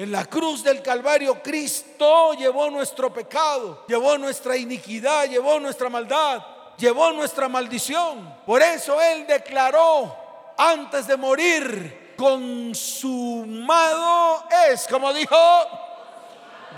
[0.00, 6.42] En la cruz del Calvario Cristo llevó nuestro pecado, llevó nuestra iniquidad, llevó nuestra maldad,
[6.78, 8.34] llevó nuestra maldición.
[8.46, 10.16] Por eso Él declaró
[10.56, 12.82] antes de morir, consumado
[14.70, 15.36] es, como dijo,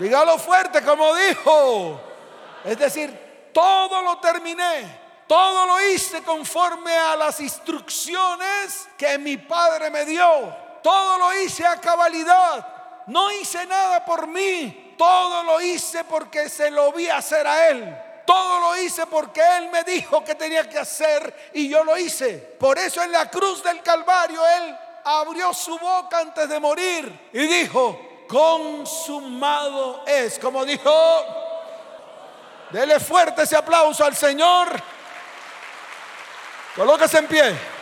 [0.01, 2.01] dígalo fuerte, como dijo.
[2.65, 9.89] Es decir, todo lo terminé todo lo hice conforme a las instrucciones que mi padre
[9.89, 10.53] me dio.
[10.83, 12.72] Todo lo hice a cabalidad.
[13.07, 14.95] No hice nada por mí.
[14.97, 17.97] Todo lo hice porque se lo vi hacer a él.
[18.25, 22.37] Todo lo hice porque Él me dijo que tenía que hacer y yo lo hice.
[22.37, 27.45] Por eso en la cruz del Calvario Él abrió su boca antes de morir y
[27.45, 30.39] dijo, consumado es.
[30.39, 30.91] Como dijo,
[32.69, 34.69] dele fuerte ese aplauso al Señor.
[36.75, 37.72] Colóquese en pie.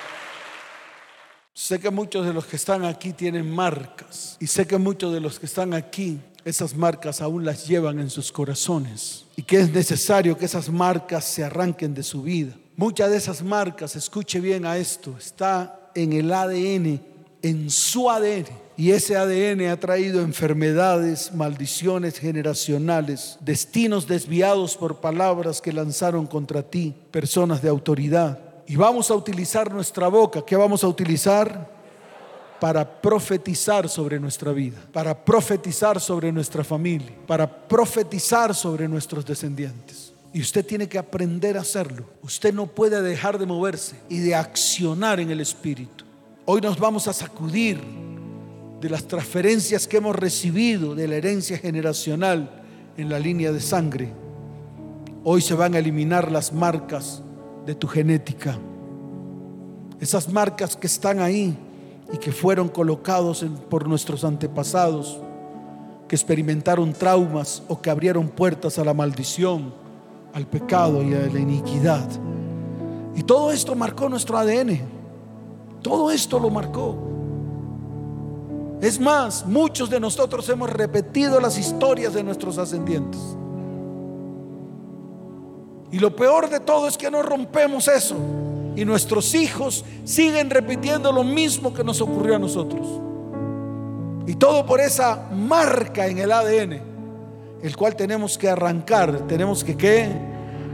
[1.63, 5.19] Sé que muchos de los que están aquí tienen marcas y sé que muchos de
[5.19, 9.71] los que están aquí, esas marcas aún las llevan en sus corazones y que es
[9.71, 12.55] necesario que esas marcas se arranquen de su vida.
[12.75, 16.99] Muchas de esas marcas, escuche bien a esto, está en el ADN,
[17.43, 18.47] en su ADN.
[18.75, 26.63] Y ese ADN ha traído enfermedades, maldiciones generacionales, destinos desviados por palabras que lanzaron contra
[26.63, 28.50] ti, personas de autoridad.
[28.71, 30.45] Y vamos a utilizar nuestra boca.
[30.45, 31.69] ¿Qué vamos a utilizar?
[32.57, 40.13] Para profetizar sobre nuestra vida, para profetizar sobre nuestra familia, para profetizar sobre nuestros descendientes.
[40.31, 42.05] Y usted tiene que aprender a hacerlo.
[42.21, 46.05] Usted no puede dejar de moverse y de accionar en el Espíritu.
[46.45, 47.81] Hoy nos vamos a sacudir
[48.79, 52.63] de las transferencias que hemos recibido de la herencia generacional
[52.95, 54.13] en la línea de sangre.
[55.25, 57.21] Hoy se van a eliminar las marcas
[57.65, 58.57] de tu genética.
[59.99, 61.57] Esas marcas que están ahí
[62.11, 65.19] y que fueron colocados por nuestros antepasados,
[66.07, 69.73] que experimentaron traumas o que abrieron puertas a la maldición
[70.33, 72.07] al pecado y a la iniquidad.
[73.15, 74.81] Y todo esto marcó nuestro ADN.
[75.81, 76.95] Todo esto lo marcó.
[78.81, 83.19] Es más, muchos de nosotros hemos repetido las historias de nuestros ascendientes.
[85.91, 88.15] Y lo peor de todo es que no rompemos eso.
[88.75, 92.87] Y nuestros hijos siguen repitiendo lo mismo que nos ocurrió a nosotros.
[94.25, 96.91] Y todo por esa marca en el ADN
[97.63, 100.09] el cual tenemos que arrancar, tenemos que qué?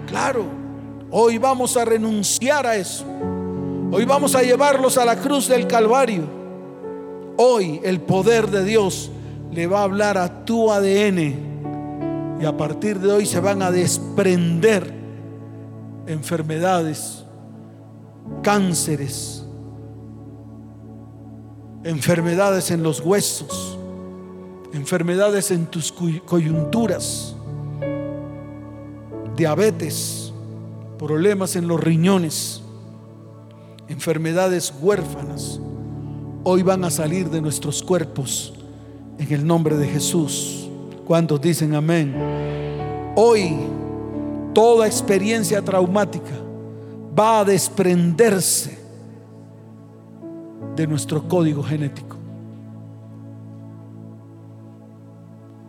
[0.07, 0.45] Claro,
[1.11, 3.05] hoy vamos a renunciar a eso.
[3.91, 6.23] Hoy vamos a llevarlos a la cruz del Calvario.
[7.37, 9.11] Hoy el poder de Dios
[9.51, 13.71] le va a hablar a tu ADN y a partir de hoy se van a
[13.71, 14.96] desprender
[16.07, 17.23] enfermedades,
[18.41, 19.45] cánceres,
[21.83, 23.77] enfermedades en los huesos
[24.73, 27.35] enfermedades en tus coyunturas,
[29.35, 30.31] diabetes,
[30.97, 32.61] problemas en los riñones,
[33.87, 35.59] enfermedades huérfanas,
[36.43, 38.53] hoy van a salir de nuestros cuerpos
[39.17, 40.69] en el nombre de Jesús.
[41.05, 42.13] ¿Cuántos dicen amén?
[43.15, 43.55] Hoy
[44.57, 46.33] toda experiencia traumática
[47.17, 48.75] va a desprenderse
[50.75, 52.17] de nuestro código genético.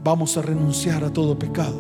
[0.08, 1.76] vamos a renunciar a todo pecado.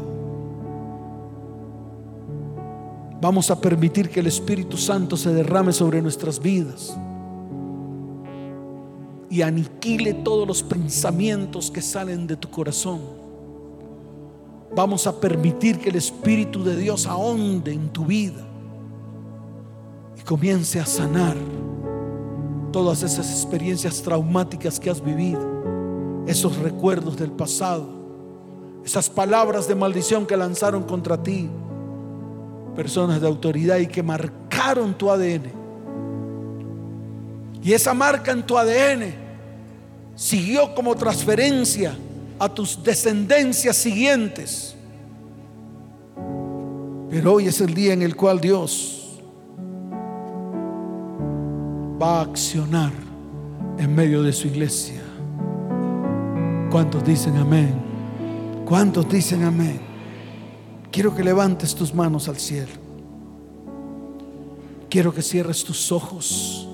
[3.22, 6.94] Vamos a permitir que el Espíritu Santo se derrame sobre nuestras vidas
[9.30, 13.17] y aniquile todos los pensamientos que salen de tu corazón.
[14.74, 18.46] Vamos a permitir que el Espíritu de Dios ahonde en tu vida
[20.16, 21.36] y comience a sanar
[22.72, 25.40] todas esas experiencias traumáticas que has vivido,
[26.26, 27.98] esos recuerdos del pasado
[28.88, 31.46] esas palabras de maldición que lanzaron contra ti,
[32.74, 35.52] personas de autoridad y que marcaron tu ADN.
[37.62, 39.14] Y esa marca en tu ADN
[40.14, 41.94] siguió como transferencia
[42.38, 44.74] a tus descendencias siguientes.
[47.10, 49.18] Pero hoy es el día en el cual Dios
[52.00, 52.92] va a accionar
[53.78, 55.02] en medio de su iglesia.
[56.70, 57.74] ¿Cuántos dicen amén?
[58.66, 59.80] ¿Cuántos dicen amén?
[60.92, 62.72] Quiero que levantes tus manos al cielo.
[64.90, 66.68] Quiero que cierres tus ojos.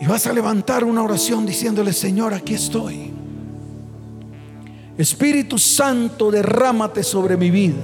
[0.00, 3.17] Y vas a levantar una oración diciéndole, Señor, aquí estoy.
[4.98, 7.80] Espíritu Santo, derrámate sobre mi vida.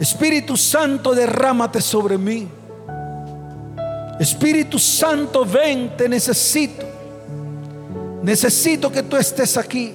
[0.00, 2.48] Espíritu Santo, derrámate sobre mí.
[4.18, 6.86] Espíritu Santo, ven, te necesito.
[8.22, 9.92] Necesito que tú estés aquí.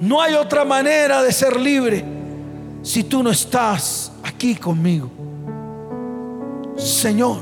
[0.00, 2.04] No hay otra manera de ser libre
[2.82, 5.10] si tú no estás aquí conmigo.
[6.76, 7.40] Señor,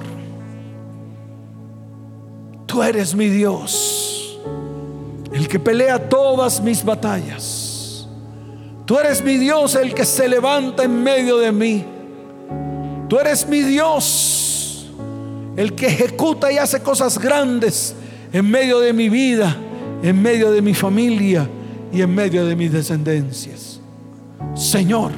[2.64, 4.16] tú eres mi Dios,
[5.37, 8.09] el que pelea todas mis batallas.
[8.87, 11.84] Tú eres mi Dios, el que se levanta en medio de mí.
[13.07, 14.91] Tú eres mi Dios,
[15.55, 17.95] el que ejecuta y hace cosas grandes
[18.32, 19.55] en medio de mi vida,
[20.03, 21.47] en medio de mi familia
[21.93, 23.78] y en medio de mis descendencias.
[24.55, 25.12] Señor,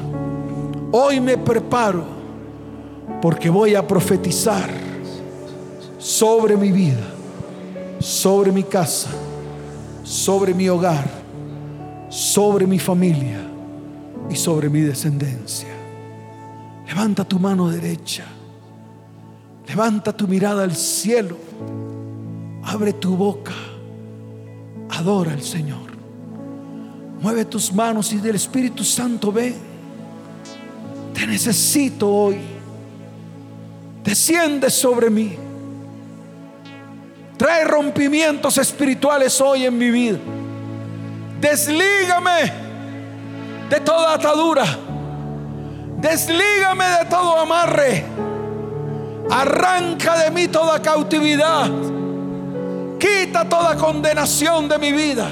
[0.91, 2.05] hoy me preparo
[3.23, 4.69] porque voy a profetizar
[5.97, 7.07] sobre mi vida,
[8.01, 9.11] sobre mi casa,
[10.09, 11.07] sobre mi hogar,
[12.09, 13.43] sobre mi familia
[14.31, 15.69] y sobre mi descendencia.
[16.87, 18.25] Levanta tu mano derecha.
[19.69, 21.37] Levanta tu mirada al cielo.
[22.65, 23.53] Abre tu boca.
[24.89, 25.91] Adora al Señor.
[27.21, 29.57] Mueve tus manos y del Espíritu Santo ven.
[31.13, 32.39] Te necesito hoy.
[34.03, 35.48] Desciende sobre mí.
[37.39, 40.19] Trae rompimientos espirituales hoy en mi vida.
[41.41, 42.53] Deslígame
[43.71, 44.65] de toda atadura.
[45.99, 48.05] Deslígame de todo amarre.
[49.31, 51.71] Arranca de mí toda cautividad.
[52.99, 55.31] Quita toda condenación de mi vida.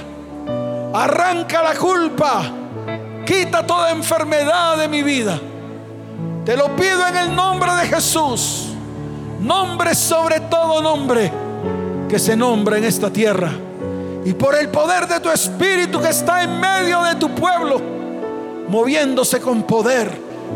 [0.95, 2.45] Arranca la culpa.
[3.27, 5.41] Quita toda enfermedad de mi vida.
[6.45, 8.69] Te lo pido en el nombre de Jesús.
[9.41, 11.46] Nombre sobre todo nombre
[12.09, 13.53] que se nombra en esta tierra.
[14.25, 17.81] Y por el poder de tu Espíritu que está en medio de tu pueblo,
[18.69, 20.11] moviéndose con poder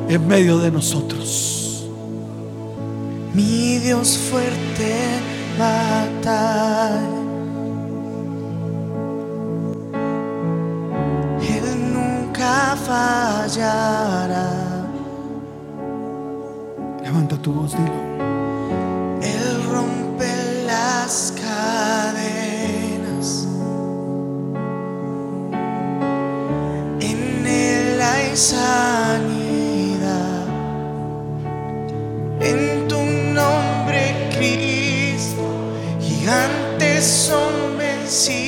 [0.08, 1.88] en medio de nosotros.
[3.34, 5.20] Mi Dios fuerte
[5.58, 7.00] batalla.
[11.48, 14.50] Él nunca fallará.
[17.02, 18.09] Levanta tu voz, dilo.
[28.40, 29.20] Sanidad.
[32.40, 33.02] En tu
[33.34, 35.44] nombre, Cristo,
[36.00, 38.39] gigantes son vencidos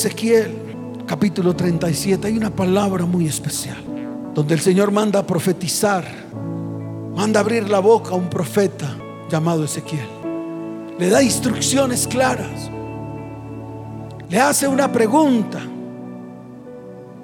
[0.00, 3.84] Ezequiel, capítulo 37, hay una palabra muy especial,
[4.32, 6.02] donde el Señor manda a profetizar,
[7.14, 8.96] manda a abrir la boca a un profeta
[9.28, 10.08] llamado Ezequiel.
[10.98, 12.70] Le da instrucciones claras.
[14.30, 15.60] Le hace una pregunta.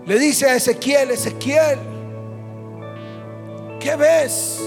[0.04, 1.78] Le dice a Ezequiel, Ezequiel,
[3.80, 4.60] ¿qué ves?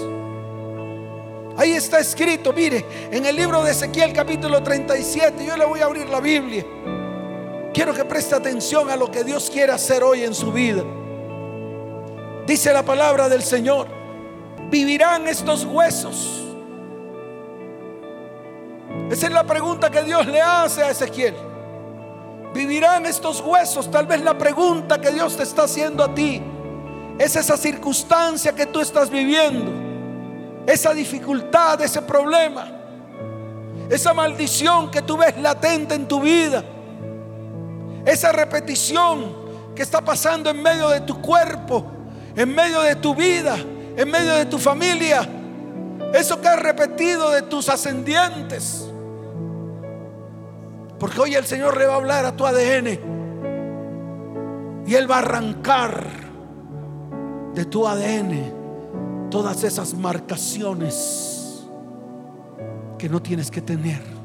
[1.57, 5.85] Ahí está escrito, mire, en el libro de Ezequiel capítulo 37, yo le voy a
[5.85, 6.65] abrir la Biblia.
[7.79, 10.83] Quiero que preste atención a lo que Dios quiere hacer hoy en su vida.
[12.45, 13.87] Dice la palabra del Señor,
[14.69, 16.43] vivirán estos huesos.
[19.09, 21.33] Esa es la pregunta que Dios le hace a Ezequiel.
[22.53, 23.89] ¿Vivirán estos huesos?
[23.89, 26.41] Tal vez la pregunta que Dios te está haciendo a ti
[27.17, 29.71] es esa circunstancia que tú estás viviendo,
[30.67, 32.69] esa dificultad, ese problema,
[33.89, 36.61] esa maldición que tú ves latente en tu vida,
[38.09, 39.35] esa repetición
[39.75, 41.85] que está pasando en medio de tu cuerpo,
[42.35, 43.57] en medio de tu vida,
[43.95, 45.27] en medio de tu familia,
[46.13, 48.89] eso que has repetido de tus ascendientes.
[50.99, 52.99] Porque hoy el Señor le va a hablar a tu ADN.
[54.85, 56.07] Y Él va a arrancar
[57.53, 61.63] de tu ADN todas esas marcaciones
[62.97, 64.18] que no tienes que tener.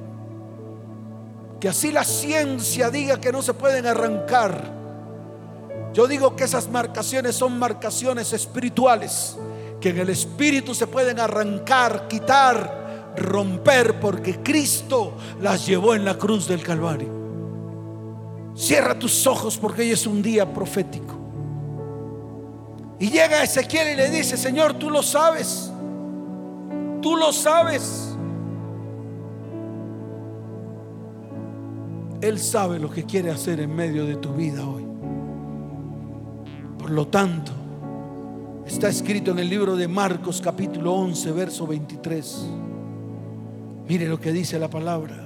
[1.65, 4.71] Que así la ciencia diga que no se pueden arrancar.
[5.95, 9.39] Yo digo que esas marcaciones son marcaciones espirituales.
[9.81, 16.19] Que en el espíritu se pueden arrancar, quitar romper porque Cristo las llevó en la
[16.19, 17.09] cruz del Calvario.
[18.55, 21.15] Cierra tus ojos porque hoy es un día profético.
[22.99, 25.73] Y llega Ezequiel y le dice, Señor, tú lo sabes.
[27.01, 28.14] Tú lo sabes.
[32.25, 34.87] Él sabe lo que quiere hacer en medio de tu vida hoy.
[36.79, 37.53] Por lo tanto,
[38.67, 42.47] está escrito en el libro de Marcos capítulo 11, verso 23.
[43.87, 45.21] Mire lo que dice la palabra.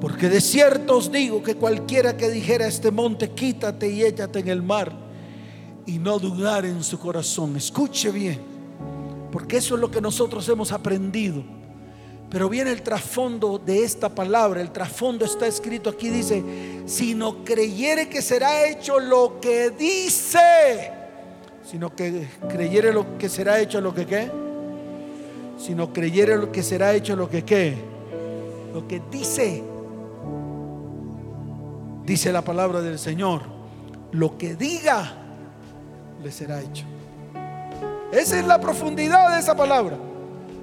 [0.00, 4.38] Porque de cierto os digo que cualquiera que dijera a este monte, quítate y échate
[4.38, 4.92] en el mar,
[5.86, 7.56] y no dudar en su corazón.
[7.56, 8.38] Escuche bien,
[9.32, 11.53] porque eso es lo que nosotros hemos aprendido.
[12.34, 16.42] Pero viene el trasfondo de esta palabra, el trasfondo está escrito aquí, dice,
[16.84, 20.90] si no creyere que será hecho lo que dice,
[21.62, 24.32] sino que creyere lo que será hecho lo que qué
[25.58, 27.76] sino creyere lo que será hecho lo que qué,
[28.74, 29.62] lo que dice.
[32.04, 33.42] Dice la palabra del Señor,
[34.10, 35.14] lo que diga
[36.20, 36.84] le será hecho.
[38.10, 39.96] Esa es la profundidad de esa palabra.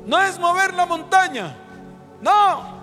[0.05, 1.60] No es mover la montaña.
[2.21, 2.81] No.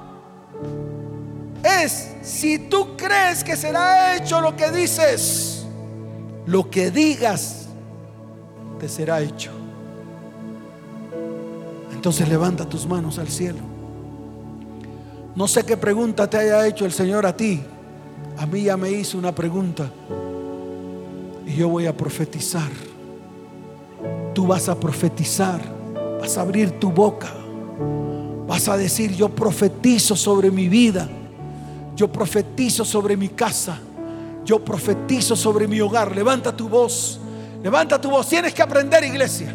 [1.63, 5.67] Es si tú crees que será hecho lo que dices,
[6.47, 7.67] lo que digas
[8.79, 9.51] te será hecho.
[11.93, 13.59] Entonces levanta tus manos al cielo.
[15.35, 17.61] No sé qué pregunta te haya hecho el Señor a ti.
[18.37, 19.91] A mí ya me hizo una pregunta.
[21.47, 22.71] Y yo voy a profetizar.
[24.33, 25.61] Tú vas a profetizar.
[26.21, 27.29] Vas a abrir tu boca.
[28.49, 31.07] Vas a decir, yo profetizo sobre mi vida.
[31.95, 33.79] Yo profetizo sobre mi casa.
[34.43, 36.17] Yo profetizo sobre mi hogar.
[36.17, 37.21] Levanta tu voz.
[37.63, 38.27] Levanta tu voz.
[38.27, 39.55] Tienes que aprender, iglesia.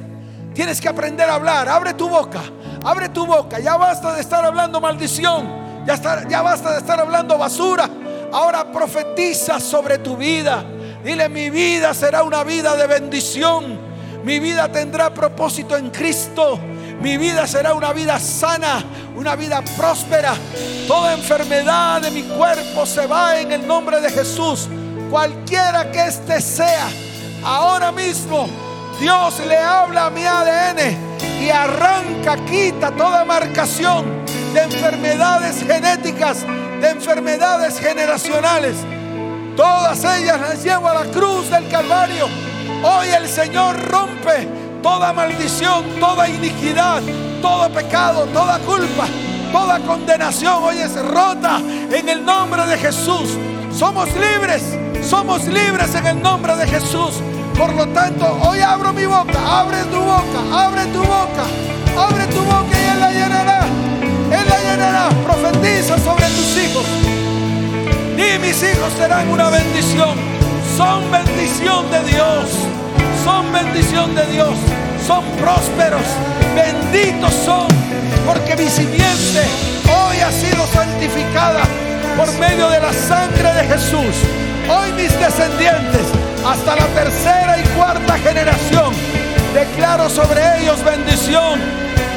[0.54, 1.68] Tienes que aprender a hablar.
[1.70, 2.44] Abre tu boca.
[2.84, 3.60] Abre tu boca.
[3.60, 5.48] Ya basta de estar hablando maldición.
[5.88, 7.90] Ya, está, ya basta de estar hablando basura.
[8.32, 10.64] Ahora profetiza sobre tu vida.
[11.04, 13.80] Dile, mi vida será una vida de bendición.
[14.24, 16.60] Mi vida tendrá propósito en Cristo.
[17.04, 18.82] Mi vida será una vida sana,
[19.14, 20.36] una vida próspera.
[20.88, 24.70] Toda enfermedad de mi cuerpo se va en el nombre de Jesús.
[25.12, 26.88] Cualquiera que éste sea,
[27.44, 28.48] ahora mismo
[29.02, 34.24] Dios le habla a mi ADN y arranca, quita toda marcación
[34.54, 36.46] de enfermedades genéticas,
[36.80, 38.78] de enfermedades generacionales.
[39.58, 42.30] Todas ellas las llevo a la cruz del Calvario.
[42.82, 47.02] Hoy el Señor rompe toda maldición, toda iniquidad,
[47.42, 49.06] todo pecado, toda culpa,
[49.52, 50.62] toda condenación.
[50.62, 51.60] Hoy es rota
[51.90, 53.38] en el nombre de Jesús.
[53.72, 57.22] Somos libres, somos libres en el nombre de Jesús.
[57.58, 61.46] Por lo tanto, hoy abro mi boca, abre tu boca, abre tu boca,
[61.98, 63.60] abre tu boca y Él la llenará.
[64.32, 65.10] Él la llenará.
[65.24, 66.86] Profetiza sobre tus hijos.
[68.18, 70.18] Y mis hijos serán una bendición.
[70.76, 72.50] Son bendición de Dios.
[73.24, 74.56] Son bendición de Dios,
[75.06, 76.02] son prósperos,
[76.56, 77.68] benditos son,
[78.26, 79.44] porque mi simiente
[79.88, 81.62] hoy ha sido santificada
[82.18, 84.16] por medio de la sangre de Jesús.
[84.70, 86.08] Hoy mis descendientes,
[86.46, 88.94] hasta la tercera y cuarta generación,
[89.54, 91.60] declaro sobre ellos bendición,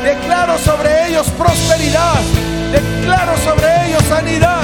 [0.02, 2.20] declaro sobre ellos prosperidad,
[2.72, 4.55] declaro sobre ellos sanidad.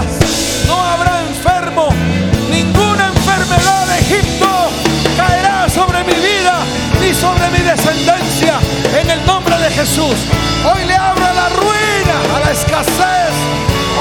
[7.23, 8.55] Sobre mi descendencia
[9.01, 10.19] en el nombre de Jesús.
[10.67, 13.35] Hoy le hablo a la ruina, a la escasez.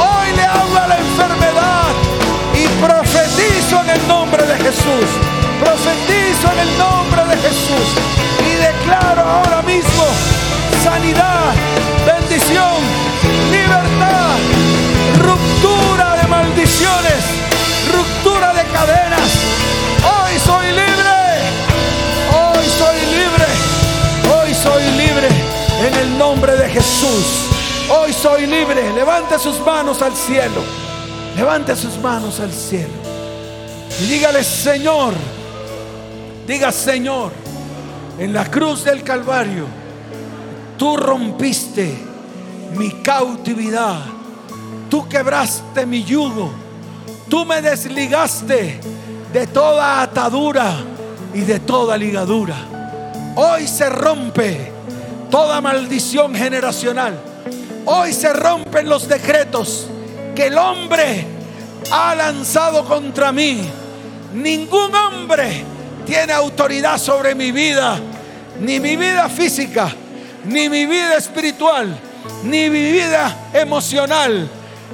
[0.10, 1.86] Hoy le hablo a la enfermedad
[2.62, 5.10] y profetizo en el nombre de Jesús.
[5.64, 7.88] Profetizo en el nombre de Jesús
[8.50, 10.06] y declaro ahora mismo
[10.84, 11.54] sanidad,
[12.12, 12.78] bendición,
[13.52, 14.34] libertad,
[15.28, 17.22] ruptura de maldiciones,
[17.94, 19.21] ruptura de cadenas.
[25.88, 27.50] En el nombre de Jesús.
[27.90, 28.94] Hoy soy libre.
[28.94, 30.62] Levante sus manos al cielo.
[31.36, 32.94] Levante sus manos al cielo.
[34.02, 35.14] Y dígale, Señor.
[36.48, 37.32] Diga, Señor,
[38.20, 39.66] en la cruz del Calvario,
[40.78, 41.96] tú rompiste
[42.78, 44.02] mi cautividad.
[44.90, 46.52] Tú quebraste mi yugo.
[47.30, 48.80] Tú me desligaste
[49.34, 50.74] de toda atadura
[51.34, 52.58] y de toda ligadura.
[53.36, 54.71] Hoy se rompe
[55.32, 57.18] toda maldición generacional.
[57.86, 59.88] Hoy se rompen los decretos
[60.36, 61.26] que el hombre
[61.90, 63.62] ha lanzado contra mí.
[64.34, 65.64] Ningún hombre
[66.06, 68.00] tiene autoridad sobre mi vida,
[68.60, 69.92] ni mi vida física,
[70.46, 71.98] ni mi vida espiritual,
[72.44, 74.48] ni mi vida emocional.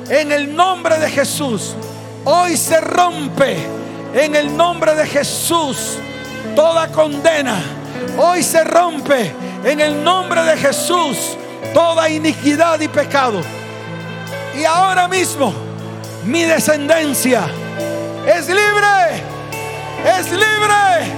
[0.09, 1.75] En el nombre de Jesús,
[2.23, 3.57] hoy se rompe
[4.13, 5.97] en el nombre de Jesús
[6.55, 7.76] toda condena.
[8.17, 9.33] Hoy se rompe
[9.63, 11.37] en el nombre de Jesús
[11.73, 13.41] toda iniquidad y pecado.
[14.57, 15.53] Y ahora mismo
[16.25, 17.47] mi descendencia
[18.25, 19.23] es libre,
[20.17, 21.13] es libre,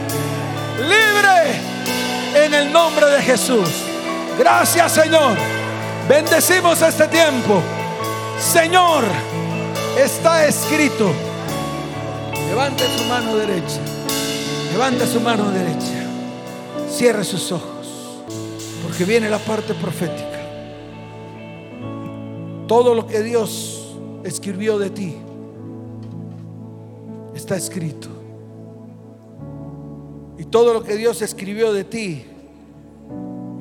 [0.77, 3.69] libre en el nombre de Jesús.
[4.37, 5.37] Gracias Señor.
[6.07, 7.61] Bendecimos este tiempo.
[8.39, 9.03] Señor,
[9.97, 11.11] está escrito.
[12.47, 13.79] Levante su mano derecha.
[14.71, 15.98] Levante su mano derecha.
[16.89, 18.23] Cierre sus ojos.
[18.83, 20.39] Porque viene la parte profética.
[22.67, 25.15] Todo lo que Dios escribió de ti
[27.33, 28.07] está escrito.
[30.37, 32.25] Y todo lo que Dios escribió de ti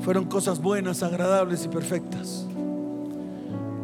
[0.01, 2.45] fueron cosas buenas, agradables y perfectas.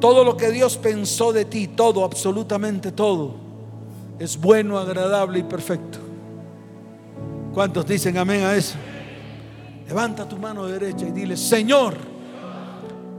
[0.01, 3.35] Todo lo que Dios pensó de ti, todo, absolutamente todo,
[4.19, 5.99] es bueno, agradable y perfecto.
[7.53, 8.77] ¿Cuántos dicen amén a eso?
[9.87, 11.95] Levanta tu mano derecha y dile, Señor,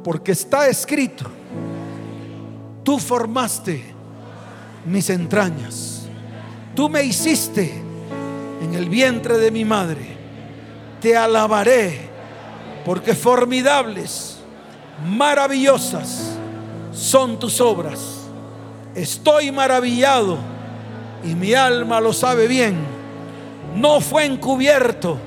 [0.03, 1.25] porque está escrito,
[2.83, 3.83] tú formaste
[4.85, 6.07] mis entrañas,
[6.75, 7.71] tú me hiciste
[8.61, 10.17] en el vientre de mi madre,
[11.01, 12.09] te alabaré,
[12.83, 14.37] porque formidables,
[15.07, 16.35] maravillosas
[16.91, 18.21] son tus obras.
[18.95, 20.37] Estoy maravillado
[21.23, 22.77] y mi alma lo sabe bien.
[23.75, 25.17] No fue encubierto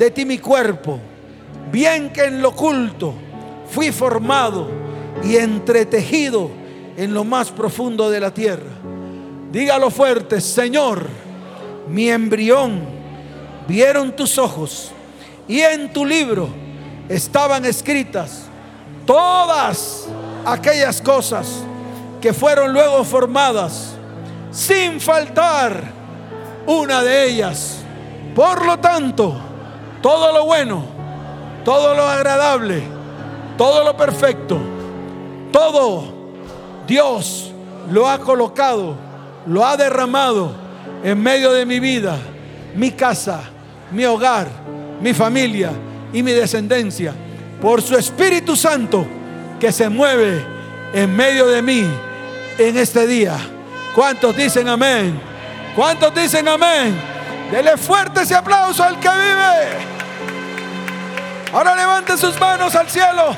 [0.00, 0.98] de ti mi cuerpo,
[1.70, 3.12] bien que en lo oculto
[3.70, 4.66] fui formado
[5.22, 6.50] y entretejido
[6.96, 8.70] en lo más profundo de la tierra.
[9.52, 11.06] Dígalo fuerte, Señor,
[11.86, 12.80] mi embrión
[13.68, 14.90] vieron tus ojos
[15.46, 16.48] y en tu libro
[17.06, 18.44] estaban escritas
[19.04, 20.06] todas
[20.46, 21.62] aquellas cosas
[22.22, 23.96] que fueron luego formadas
[24.50, 25.92] sin faltar
[26.66, 27.80] una de ellas.
[28.34, 29.49] Por lo tanto,
[30.02, 30.84] todo lo bueno,
[31.64, 32.82] todo lo agradable,
[33.56, 34.58] todo lo perfecto,
[35.52, 36.04] todo
[36.86, 37.52] Dios
[37.90, 38.94] lo ha colocado,
[39.46, 40.52] lo ha derramado
[41.02, 42.18] en medio de mi vida,
[42.74, 43.40] mi casa,
[43.90, 44.48] mi hogar,
[45.00, 45.70] mi familia
[46.12, 47.14] y mi descendencia,
[47.60, 49.06] por su Espíritu Santo
[49.58, 50.44] que se mueve
[50.92, 51.86] en medio de mí
[52.58, 53.36] en este día.
[53.94, 55.20] ¿Cuántos dicen amén?
[55.76, 57.09] ¿Cuántos dicen amén?
[57.50, 59.90] Dele fuerte ese aplauso al que vive.
[61.52, 63.34] Ahora levante sus manos al cielo.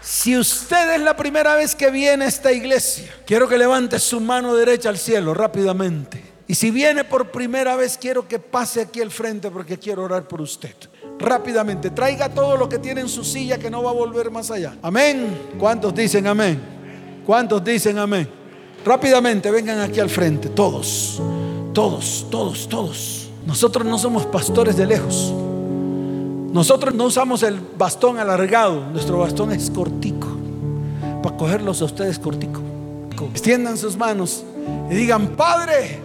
[0.01, 4.21] Si usted es la primera vez que viene a esta iglesia, quiero que levante su
[4.21, 6.23] mano derecha al cielo rápidamente.
[6.47, 10.27] Y si viene por primera vez, quiero que pase aquí al frente porque quiero orar
[10.27, 10.75] por usted.
[11.19, 14.51] Rápidamente, traiga todo lo que tiene en su silla que no va a volver más
[14.51, 14.77] allá.
[14.81, 15.51] Amén.
[15.59, 16.59] ¿Cuántos dicen amén?
[17.27, 18.38] ¿Cuántos dicen amén?
[18.89, 21.21] Rápidamente, vengan aquí al frente, todos,
[21.75, 23.29] todos, todos, todos.
[23.45, 25.31] Nosotros no somos pastores de lejos.
[26.55, 30.29] Nosotros no usamos el bastón alargado, nuestro bastón es cortico.
[31.23, 32.63] Para cogerlos a ustedes cortico.
[33.31, 34.43] Extiendan sus manos
[34.89, 35.99] y digan, Padre,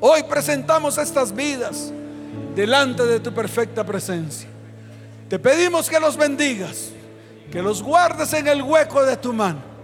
[0.00, 1.92] hoy presentamos estas vidas
[2.54, 4.48] delante de tu perfecta presencia.
[5.28, 6.88] Te pedimos que los bendigas,
[7.52, 9.75] que los guardes en el hueco de tu mano.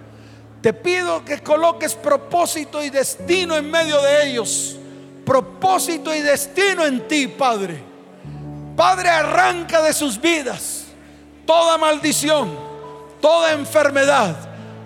[0.63, 4.77] Te pido que coloques propósito y destino en medio de ellos.
[5.27, 7.83] Propósito y destino en ti, Padre.
[8.77, 10.83] Padre, arranca de sus vidas
[11.45, 12.57] toda maldición,
[13.21, 14.37] toda enfermedad,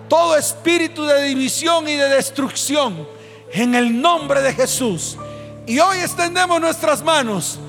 [0.09, 3.07] todo espíritu de división y de destrucción
[3.53, 5.17] en el nombre de Jesús.
[5.65, 7.59] Y hoy extendemos nuestras manos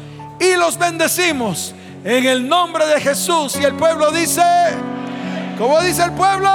[0.40, 3.56] y los bendecimos en el nombre de Jesús.
[3.60, 4.42] Y el pueblo dice,
[5.58, 6.48] como dice el pueblo,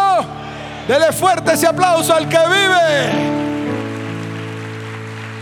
[0.87, 3.33] dele fuerte ese aplauso al que vive.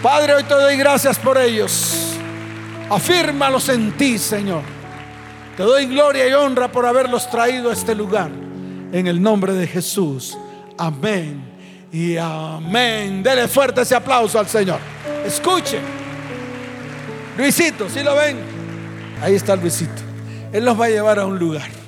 [0.01, 2.17] Padre, hoy te doy gracias por ellos.
[2.89, 4.63] Afírmalos en ti, Señor.
[5.55, 8.31] Te doy gloria y honra por haberlos traído a este lugar.
[8.91, 10.37] En el nombre de Jesús.
[10.77, 11.43] Amén.
[11.91, 13.21] Y amén.
[13.21, 14.79] Dele fuerte ese aplauso al Señor.
[15.25, 15.81] Escuchen.
[17.37, 18.37] Luisito, si lo ven?
[19.21, 20.01] Ahí está Luisito.
[20.51, 21.80] Él los va a llevar a un lugar.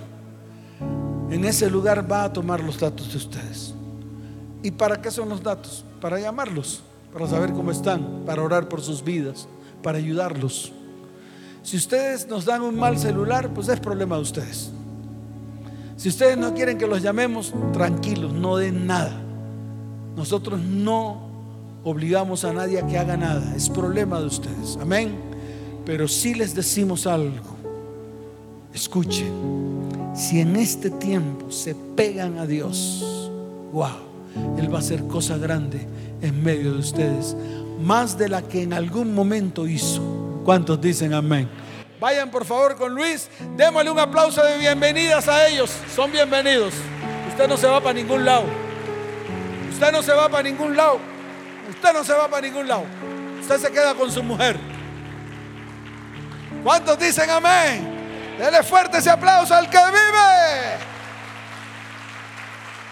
[1.34, 3.74] En ese lugar va a tomar los datos de ustedes.
[4.62, 5.84] ¿Y para qué son los datos?
[6.00, 9.48] Para llamarlos, para saber cómo están, para orar por sus vidas,
[9.82, 10.72] para ayudarlos.
[11.64, 14.70] Si ustedes nos dan un mal celular, pues es problema de ustedes.
[15.98, 19.20] Si ustedes no quieren que los llamemos, tranquilos, no den nada.
[20.16, 21.32] Nosotros no
[21.84, 24.78] obligamos a nadie a que haga nada, es problema de ustedes.
[24.80, 25.16] Amén.
[25.84, 27.58] Pero si les decimos algo,
[28.72, 29.73] escuchen,
[30.14, 33.04] si en este tiempo se pegan a Dios,
[33.72, 35.88] wow, Él va a hacer cosa grande
[36.22, 37.36] en medio de ustedes,
[37.82, 40.02] más de la que en algún momento hizo.
[40.46, 41.50] ¿Cuántos dicen amén?
[42.00, 46.74] Vayan por favor con Luis, démosle un aplauso de bienvenidas a ellos, son bienvenidos.
[47.30, 48.44] Usted no se va para ningún lado.
[49.72, 51.00] Usted no se va para ningún lado.
[51.70, 52.84] Usted no se va para ningún lado.
[53.42, 54.58] Usted se queda con su mujer.
[56.64, 57.93] ¿Cuántos dicen amén?
[58.38, 60.78] Dele fuerte ese aplauso al que vive.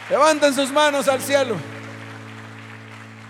[0.10, 1.56] Levanten sus manos al cielo.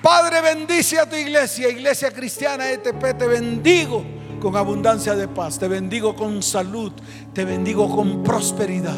[0.01, 4.03] Padre, bendice a tu iglesia, iglesia cristiana ETP, te bendigo
[4.39, 6.91] con abundancia de paz, te bendigo con salud,
[7.33, 8.97] te bendigo con prosperidad.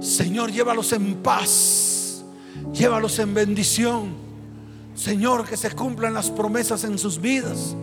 [0.00, 2.24] Señor, llévalos en paz,
[2.72, 4.14] llévalos en bendición.
[4.94, 7.76] Señor, que se cumplan las promesas en sus vidas.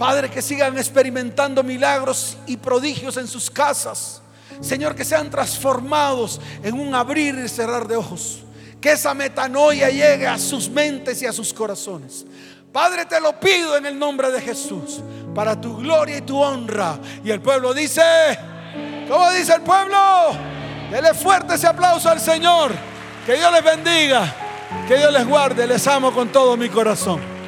[0.00, 4.22] Padre, que sigan experimentando milagros y prodigios en sus casas.
[4.62, 8.38] Señor, que sean transformados en un abrir y cerrar de ojos.
[8.80, 12.24] Que esa metanoia llegue a sus mentes y a sus corazones.
[12.72, 15.02] Padre, te lo pido en el nombre de Jesús,
[15.34, 16.98] para tu gloria y tu honra.
[17.22, 18.00] Y el pueblo dice,
[19.06, 19.98] ¿cómo dice el pueblo?
[20.90, 22.72] Dele fuerte ese aplauso al Señor.
[23.26, 24.34] Que Dios les bendiga,
[24.88, 25.66] que Dios les guarde.
[25.66, 27.39] Les amo con todo mi corazón.